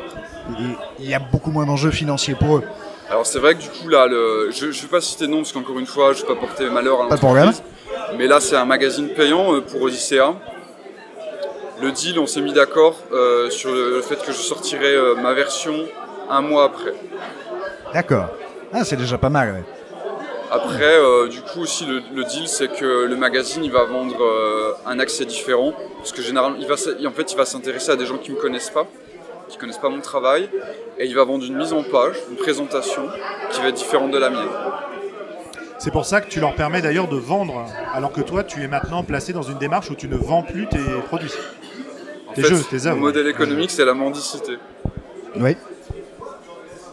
Et 0.58 0.62
Il 1.00 1.10
y 1.10 1.14
a 1.14 1.18
beaucoup 1.18 1.50
moins 1.50 1.66
d'enjeux 1.66 1.90
financiers 1.90 2.34
pour 2.34 2.58
eux. 2.58 2.62
Alors 3.10 3.24
c'est 3.26 3.38
vrai 3.38 3.54
que 3.54 3.60
du 3.62 3.68
coup 3.68 3.88
là, 3.88 4.06
le, 4.06 4.50
je 4.50 4.66
ne 4.66 4.70
vais 4.72 4.88
pas 4.88 5.00
citer 5.00 5.26
de 5.26 5.30
nom 5.30 5.38
parce 5.38 5.52
qu'encore 5.52 5.78
une 5.78 5.86
fois, 5.86 6.12
je 6.12 6.22
ne 6.22 6.28
vais 6.28 6.34
pas 6.34 6.40
porter 6.40 6.68
malheur 6.68 7.02
à 7.02 7.08
Pas 7.08 7.14
de 7.14 7.20
problème. 7.20 7.46
l'entreprise. 7.46 7.72
Mais 8.18 8.26
là, 8.26 8.38
c'est 8.40 8.56
un 8.56 8.64
magazine 8.66 9.08
payant 9.08 9.54
euh, 9.54 9.60
pour 9.60 9.82
Odyssea. 9.82 10.34
Le 11.80 11.90
deal, 11.92 12.18
on 12.18 12.26
s'est 12.26 12.40
mis 12.40 12.52
d'accord 12.52 12.96
euh, 13.12 13.50
sur 13.50 13.72
le, 13.72 14.00
fait 14.02 14.16
que 14.16 14.32
je 14.32 14.36
sortirais 14.38 14.94
euh, 14.94 15.14
ma 15.14 15.32
version 15.32 15.74
un 16.28 16.42
mois 16.42 16.64
après. 16.64 16.92
D'accord. 17.94 18.26
Ah, 18.72 18.84
c'est 18.84 18.96
déjà 18.96 19.16
pas 19.16 19.30
mal. 19.30 19.52
ouais. 19.52 19.64
Après, 20.50 20.96
euh, 20.96 21.28
du 21.28 21.40
coup 21.42 21.60
aussi, 21.60 21.86
le, 21.86 22.02
le 22.14 22.24
deal, 22.24 22.48
c'est 22.48 22.68
que 22.68 23.04
le 23.04 23.16
magazine, 23.16 23.64
il 23.64 23.70
va 23.72 23.84
vendre 23.84 24.76
un 24.86 24.98
accès 24.98 25.24
différent, 25.24 25.72
parce 25.98 26.12
que 26.12 26.20
généralement, 26.22 26.56
il 26.58 26.66
va, 26.66 26.74
en 26.74 27.12
fait, 27.12 27.32
il 27.32 27.36
va 27.36 27.44
s'intéresser 27.44 27.90
à 27.92 27.96
des 27.96 28.06
gens 28.06 28.16
qui 28.18 28.30
me 28.32 28.36
connaissent 28.36 28.70
pas, 28.70 28.86
qui 29.48 29.56
connaissent 29.58 29.78
pas 29.78 29.88
mon 29.88 30.00
travail, 30.00 30.48
et 30.98 31.06
il 31.06 31.14
va 31.14 31.24
vendre 31.24 31.44
une 31.44 31.56
mise 31.56 31.72
en 31.72 31.82
page, 31.82 32.16
une 32.30 32.36
présentation, 32.36 33.08
qui 33.50 33.60
va 33.60 33.68
être 33.68 33.74
différente 33.76 34.10
de 34.10 34.18
la 34.18 34.30
mienne. 34.30 34.48
C'est 35.78 35.92
pour 35.92 36.04
ça 36.04 36.20
que 36.20 36.28
tu 36.28 36.40
leur 36.40 36.54
permets 36.54 36.82
d'ailleurs 36.82 37.06
de 37.08 37.16
vendre, 37.16 37.64
alors 37.94 38.12
que 38.12 38.20
toi, 38.20 38.42
tu 38.42 38.62
es 38.62 38.68
maintenant 38.68 39.04
placé 39.04 39.32
dans 39.32 39.42
une 39.42 39.58
démarche 39.58 39.90
où 39.90 39.94
tu 39.94 40.08
ne 40.08 40.16
vends 40.16 40.42
plus 40.42 40.66
tes 40.66 40.78
produits. 41.06 41.30
En 42.28 42.32
Tes 42.32 42.42
fait, 42.42 42.48
jeux, 42.48 42.62
tes 42.68 42.86
œuvres. 42.86 42.96
Mon 42.96 43.02
modèle 43.06 43.28
économique, 43.28 43.70
c'est 43.70 43.84
la 43.84 43.94
mendicité. 43.94 44.58
Oui. 45.36 45.56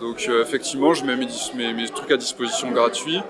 Donc 0.01 0.25
euh, 0.29 0.41
effectivement, 0.43 0.93
je 0.93 1.03
mets 1.03 1.15
mes, 1.15 1.25
dis- 1.25 1.51
mes- 1.55 1.73
mes 1.73 1.87
trucs 1.89 2.11
à 2.11 2.17
disposition 2.17 2.69
gratuits. 2.71 3.21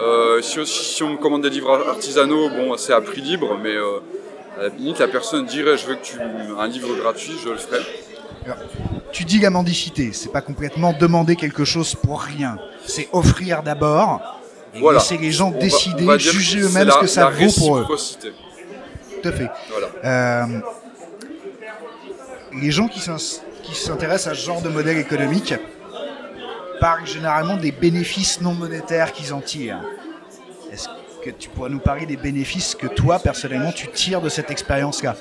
Euh, 0.00 0.40
si 0.42 1.02
on 1.02 1.10
me 1.10 1.16
commande 1.16 1.42
des 1.42 1.50
livres 1.50 1.70
artisanaux, 1.88 2.48
bon, 2.48 2.76
c'est 2.76 2.92
à 2.92 3.00
prix 3.00 3.20
libre, 3.20 3.56
mais 3.62 3.74
euh, 3.74 3.98
à 4.58 4.62
la 4.64 4.68
limite, 4.70 4.98
la 4.98 5.08
personne 5.08 5.44
dirait 5.44 5.76
je 5.76 5.86
veux 5.86 5.94
que 5.96 6.02
tu 6.02 6.16
un 6.20 6.66
livre 6.66 6.94
gratuit, 6.96 7.34
je 7.44 7.50
le 7.50 7.56
ferai. 7.56 7.80
Tu 9.12 9.24
dis 9.24 9.38
la 9.40 9.50
mendicité, 9.50 10.12
c'est 10.12 10.30
pas 10.32 10.40
complètement 10.42 10.92
demander 10.92 11.36
quelque 11.36 11.64
chose 11.64 11.94
pour 11.94 12.20
rien. 12.20 12.58
C'est 12.86 13.08
offrir 13.12 13.62
d'abord 13.62 14.40
et 14.74 14.80
Voilà. 14.80 14.98
laisser 14.98 15.16
les 15.18 15.30
gens 15.32 15.52
On 15.54 15.58
décider, 15.58 16.04
va 16.04 16.18
juger 16.18 16.60
eux-mêmes 16.60 16.90
ce 16.90 16.98
que 17.00 17.06
ça 17.06 17.30
vaut 17.30 17.50
pour 17.58 17.76
eux. 17.76 17.80
réciprocité. 17.80 18.32
Tout 19.22 19.28
à 19.28 19.32
fait. 19.32 19.50
Voilà. 19.70 19.88
Euh, 20.04 20.60
les 22.60 22.70
gens 22.70 22.88
qui 22.88 23.00
s'intéressent 23.74 24.32
à 24.32 24.34
ce 24.36 24.44
genre 24.46 24.62
de 24.62 24.68
modèle 24.68 24.98
économique 24.98 25.54
parlent 26.80 27.06
généralement 27.06 27.56
des 27.56 27.72
bénéfices 27.72 28.40
non 28.40 28.54
monétaires 28.54 29.12
qu'ils 29.12 29.32
en 29.34 29.40
tirent. 29.40 29.80
Est-ce 30.72 30.88
que 31.24 31.30
tu 31.30 31.48
pourrais 31.48 31.70
nous 31.70 31.80
parler 31.80 32.06
des 32.06 32.16
bénéfices 32.16 32.74
que 32.74 32.86
toi, 32.86 33.18
personnellement, 33.18 33.72
tu 33.72 33.88
tires 33.88 34.20
de 34.20 34.28
cette 34.28 34.50
expérience-là? 34.50 35.16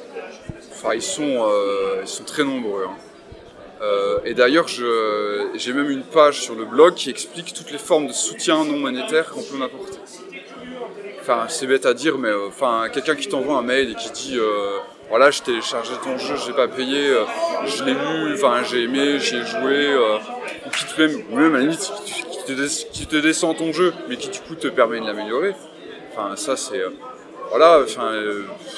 Enfin, 0.73 0.93
ils 0.93 1.01
sont, 1.01 1.23
euh, 1.23 2.01
ils 2.03 2.07
sont 2.07 2.23
très 2.23 2.43
nombreux. 2.43 2.85
hein. 2.87 2.93
Euh, 3.81 4.19
et 4.25 4.33
d'ailleurs, 4.33 4.67
j'ai 4.67 5.73
même 5.73 5.89
une 5.89 6.03
page 6.03 6.41
sur 6.41 6.55
le 6.55 6.65
blog 6.65 6.95
qui 6.95 7.09
explique 7.09 7.53
toutes 7.53 7.71
les 7.71 7.77
formes 7.77 8.07
de 8.07 8.13
soutien 8.13 8.63
non 8.65 8.77
monétaire 8.77 9.29
qu'on 9.29 9.43
peut 9.43 9.57
m'apporter. 9.57 9.99
Enfin, 11.21 11.45
c'est 11.49 11.67
bête 11.67 11.85
à 11.85 11.93
dire, 11.93 12.17
mais 12.17 12.29
euh, 12.29 12.47
enfin, 12.47 12.87
quelqu'un 12.91 13.15
qui 13.15 13.27
t'envoie 13.27 13.57
un 13.57 13.61
mail 13.61 13.91
et 13.91 13.95
qui 13.95 14.09
dit 14.11 14.37
euh, 14.39 14.77
voilà, 15.09 15.29
je 15.29 15.41
t'ai 15.41 15.61
chargé 15.61 15.91
ton 16.03 16.17
jeu, 16.17 16.35
je 16.37 16.47
l'ai 16.47 16.55
pas 16.55 16.67
payé, 16.67 17.11
je 17.65 17.83
l'ai 17.83 17.93
lu, 17.93 18.33
enfin, 18.33 18.63
j'ai 18.63 18.83
aimé, 18.83 19.19
j'ai 19.19 19.45
joué, 19.45 19.93
ou 20.65 20.69
qui 20.69 20.85
te 20.85 21.01
même, 21.01 21.21
ou 21.29 21.35
même 21.35 21.53
à 21.53 21.57
la 21.57 21.63
limite, 21.65 21.91
qui, 22.93 23.05
te, 23.07 23.17
descend 23.17 23.57
ton 23.57 23.73
jeu, 23.73 23.93
mais 24.07 24.15
qui 24.15 24.29
du 24.29 24.39
coup 24.39 24.55
te 24.55 24.67
permet 24.67 25.01
de 25.01 25.05
l'améliorer. 25.05 25.53
Enfin, 26.11 26.35
ça 26.35 26.55
c'est 26.55 26.81
voilà, 27.49 27.81
enfin, 27.83 28.11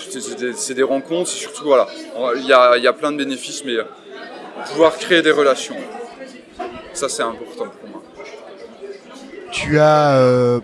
c'est- 0.09 0.73
des, 0.73 0.83
rencontres, 0.83 1.29
c'est 1.29 1.39
surtout 1.39 1.65
voilà, 1.65 1.87
il 2.35 2.45
y 2.45 2.53
a, 2.53 2.77
y 2.77 2.87
a 2.87 2.93
plein 2.93 3.11
de 3.11 3.17
bénéfices, 3.17 3.63
mais 3.63 3.77
pouvoir 4.67 4.97
créer 4.97 5.21
des 5.21 5.31
relations, 5.31 5.75
ça 6.93 7.09
c'est 7.09 7.23
important 7.23 7.65
pour 7.79 7.89
moi. 7.89 8.01
Tu 9.51 9.79
as. 9.79 10.15
euh, 10.17 10.59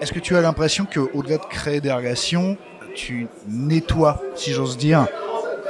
Est-ce 0.00 0.12
que 0.12 0.18
tu 0.18 0.36
as 0.36 0.40
l'impression 0.40 0.86
qu'au-delà 0.92 1.38
de 1.38 1.44
créer 1.46 1.80
des 1.80 1.92
relations, 1.92 2.56
tu 2.94 3.28
nettoies, 3.48 4.20
si 4.34 4.52
j'ose 4.52 4.76
dire, 4.76 5.06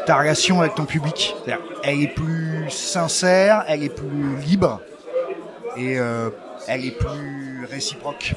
ta 0.06 0.16
relation 0.18 0.60
avec 0.60 0.74
ton 0.74 0.84
public? 0.86 1.36
Elle 1.84 2.02
est 2.02 2.14
plus 2.14 2.70
sincère, 2.70 3.64
elle 3.68 3.82
est 3.82 3.94
plus 3.94 4.36
libre 4.46 4.80
et 5.76 5.98
euh, 5.98 6.30
elle 6.68 6.84
est 6.86 6.92
plus 6.96 7.66
réciproque? 7.70 8.34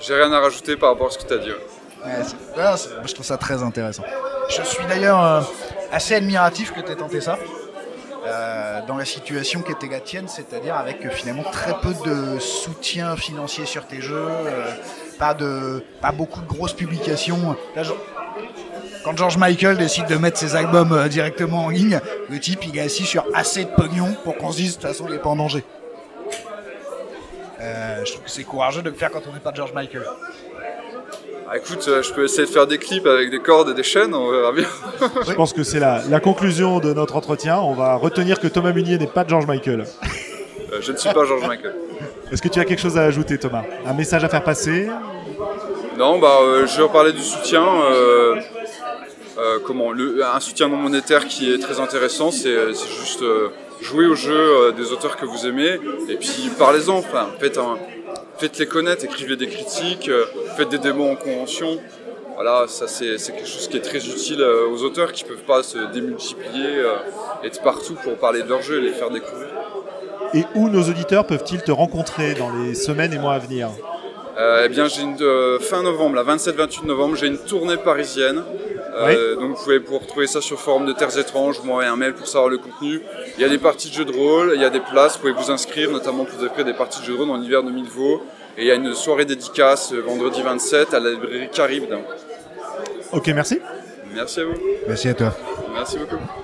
J'ai 0.00 0.14
rien 0.14 0.32
à 0.32 0.38
rajouter 0.40 0.76
par 0.76 0.90
rapport 0.90 1.08
à 1.08 1.10
ce 1.10 1.18
que 1.18 1.24
tu 1.26 1.34
as 1.34 1.38
dit. 1.38 1.50
ouais. 1.50 2.12
Ouais, 2.56 2.76
je 3.04 3.12
trouve 3.14 3.26
ça 3.26 3.36
très 3.36 3.60
intéressant. 3.62 4.04
Je 4.48 4.62
suis 4.62 4.86
d'ailleurs 4.86 5.22
euh, 5.22 5.40
assez 5.90 6.14
admiratif 6.14 6.72
que 6.72 6.80
tu 6.80 6.92
aies 6.92 6.96
tenté 6.96 7.20
ça. 7.20 7.36
Dans 8.86 8.96
la 8.96 9.04
situation 9.04 9.60
qui 9.60 9.72
était 9.72 9.86
la 9.86 10.00
tienne, 10.00 10.28
c'est-à-dire 10.28 10.74
avec 10.76 11.04
euh, 11.04 11.10
finalement 11.10 11.44
très 11.44 11.74
peu 11.80 11.92
de 12.04 12.38
soutien 12.38 13.16
financier 13.16 13.66
sur 13.66 13.86
tes 13.86 14.00
jeux, 14.00 14.26
euh, 14.28 14.70
pas 15.18 15.34
de, 15.34 15.84
pas 16.00 16.12
beaucoup 16.12 16.40
de 16.40 16.46
grosses 16.46 16.72
publications. 16.72 17.56
Quand 19.04 19.16
George 19.16 19.36
Michael 19.36 19.76
décide 19.76 20.06
de 20.06 20.16
mettre 20.16 20.38
ses 20.38 20.56
albums 20.56 20.92
euh, 20.92 21.08
directement 21.08 21.66
en 21.66 21.68
ligne, 21.68 22.00
le 22.30 22.40
type 22.40 22.64
il 22.66 22.76
est 22.76 22.82
assis 22.82 23.04
sur 23.04 23.24
assez 23.34 23.64
de 23.64 23.70
pognon 23.70 24.16
pour 24.24 24.36
qu'on 24.36 24.52
se 24.52 24.56
dise 24.56 24.76
de 24.76 24.82
toute 24.82 24.90
façon 24.90 25.06
il 25.08 25.14
est 25.14 25.18
pas 25.18 25.30
en 25.30 25.36
danger. 25.36 25.64
Je 28.04 28.12
trouve 28.12 28.24
que 28.24 28.30
c'est 28.30 28.44
courageux 28.44 28.80
de 28.80 28.90
le 28.90 28.94
faire 28.94 29.10
quand 29.10 29.22
on 29.28 29.32
n'est 29.34 29.40
pas 29.40 29.52
George 29.52 29.72
Michael. 29.74 30.04
Ah, 31.50 31.56
écoute, 31.56 31.84
euh, 31.88 32.02
je 32.02 32.12
peux 32.12 32.24
essayer 32.24 32.46
de 32.46 32.50
faire 32.52 32.66
des 32.66 32.76
clips 32.78 33.06
avec 33.06 33.30
des 33.30 33.38
cordes 33.40 33.70
et 33.70 33.74
des 33.74 33.82
chaînes, 33.82 34.14
on 34.14 34.30
verra 34.30 34.52
bien. 34.52 34.66
Je 35.26 35.32
pense 35.32 35.54
que 35.54 35.62
c'est 35.62 35.78
la, 35.80 36.02
la 36.10 36.20
conclusion 36.20 36.78
de 36.78 36.92
notre 36.92 37.16
entretien. 37.16 37.58
On 37.58 37.72
va 37.72 37.94
retenir 37.94 38.38
que 38.38 38.48
Thomas 38.48 38.72
Munier 38.72 38.98
n'est 38.98 39.06
pas 39.06 39.24
George 39.26 39.46
Michael. 39.46 39.84
Euh, 40.72 40.78
je 40.82 40.92
ne 40.92 40.96
suis 40.98 41.08
pas 41.10 41.24
George 41.24 41.46
Michael. 41.46 41.74
Est-ce 42.30 42.42
que 42.42 42.48
tu 42.48 42.60
as 42.60 42.66
quelque 42.66 42.80
chose 42.82 42.98
à 42.98 43.04
ajouter, 43.04 43.38
Thomas? 43.38 43.62
Un 43.86 43.94
message 43.94 44.22
à 44.24 44.28
faire 44.28 44.44
passer? 44.44 44.88
Non, 45.96 46.18
bah, 46.18 46.38
euh, 46.42 46.66
je 46.66 46.76
vais 46.76 46.82
reparler 46.82 47.12
du 47.12 47.22
soutien. 47.22 47.64
euh, 47.90 48.34
comment 49.64 49.92
le, 49.92 50.22
Un 50.24 50.40
soutien 50.40 50.68
non 50.68 50.76
monétaire 50.76 51.26
qui 51.26 51.50
est 51.52 51.58
très 51.58 51.80
intéressant, 51.80 52.30
c'est 52.30 52.74
juste 52.74 53.22
jouer 53.80 54.04
au 54.06 54.14
jeu 54.16 54.72
des 54.76 54.92
auteurs 54.92 55.16
que 55.16 55.24
vous 55.24 55.46
aimez 55.46 55.78
et 56.10 56.16
puis 56.16 56.50
parlez-en. 56.58 56.96
Enfin, 56.98 57.28
faites, 57.40 57.56
un- 57.56 57.78
faites-les 58.38 58.66
connaître, 58.66 59.04
écrivez 59.04 59.36
des 59.36 59.48
critiques, 59.48 60.08
euh, 60.08 60.24
faites 60.56 60.68
des 60.68 60.78
démos 60.78 61.12
en 61.12 61.16
convention. 61.16 61.78
Voilà, 62.34 62.66
ça 62.68 62.86
c'est 62.86 63.16
quelque 63.16 63.48
chose 63.48 63.66
qui 63.66 63.76
est 63.76 63.80
très 63.80 63.98
utile 63.98 64.40
euh, 64.40 64.68
aux 64.68 64.84
auteurs 64.84 65.12
qui 65.12 65.24
peuvent 65.24 65.42
pas 65.42 65.62
se 65.64 65.92
démultiplier, 65.92 66.76
euh, 66.76 66.94
être 67.42 67.60
partout 67.62 67.94
pour 67.94 68.14
parler 68.16 68.42
de 68.42 68.48
leur 68.48 68.62
jeu 68.62 68.78
et 68.78 68.80
les 68.80 68.92
faire 68.92 69.10
découvrir. 69.10 69.48
Et 70.34 70.44
où 70.54 70.68
nos 70.68 70.82
auditeurs 70.82 71.26
peuvent-ils 71.26 71.62
te 71.62 71.72
rencontrer 71.72 72.34
dans 72.34 72.50
les 72.54 72.74
semaines 72.74 73.12
et 73.12 73.18
mois 73.18 73.34
à 73.34 73.38
venir? 73.38 73.70
Euh, 74.38 74.62
eh 74.64 74.68
bien, 74.68 74.86
j'ai 74.86 75.02
une 75.02 75.16
euh, 75.20 75.58
fin 75.58 75.82
novembre, 75.82 76.14
la 76.14 76.22
27-28 76.22 76.86
novembre, 76.86 77.16
j'ai 77.16 77.26
une 77.26 77.38
tournée 77.38 77.76
parisienne. 77.76 78.44
Euh, 78.98 79.36
Donc, 79.36 79.56
vous 79.56 79.62
pouvez 79.62 79.80
pour 79.80 80.00
retrouver 80.00 80.26
ça 80.26 80.40
sur 80.40 80.58
forum 80.60 80.86
de 80.86 80.92
Terres 80.92 81.16
étranges. 81.18 81.58
Vous 81.58 81.66
m'envoyez 81.66 81.88
un 81.88 81.96
mail 81.96 82.14
pour 82.14 82.26
savoir 82.26 82.50
le 82.50 82.58
contenu. 82.58 83.00
Il 83.36 83.42
y 83.42 83.44
a 83.44 83.48
des 83.48 83.58
parties 83.58 83.88
de 83.88 83.94
jeux 83.94 84.04
de 84.04 84.12
rôle, 84.12 84.52
il 84.54 84.60
y 84.60 84.64
a 84.64 84.70
des 84.70 84.80
places. 84.80 85.14
Vous 85.14 85.20
pouvez 85.20 85.32
vous 85.32 85.50
inscrire, 85.50 85.90
notamment 85.90 86.24
pour 86.24 86.42
offrir 86.42 86.64
des 86.64 86.74
parties 86.74 87.00
de 87.00 87.04
jeux 87.06 87.12
de 87.12 87.18
rôle 87.18 87.28
dans 87.28 87.36
l'hiver 87.36 87.62
de 87.62 87.70
Millevaux. 87.70 88.22
Et 88.56 88.62
il 88.62 88.66
y 88.66 88.70
a 88.70 88.74
une 88.74 88.92
soirée 88.94 89.24
dédicace 89.24 89.92
euh, 89.92 90.00
vendredi 90.00 90.42
27 90.42 90.92
à 90.94 91.00
la 91.00 91.10
librairie 91.10 91.48
Caribe. 91.50 91.94
Ok, 93.12 93.28
merci. 93.28 93.60
Merci 94.14 94.40
à 94.40 94.44
vous. 94.44 94.54
Merci 94.88 95.08
à 95.08 95.14
toi. 95.14 95.36
Merci 95.72 95.98
beaucoup. 95.98 96.18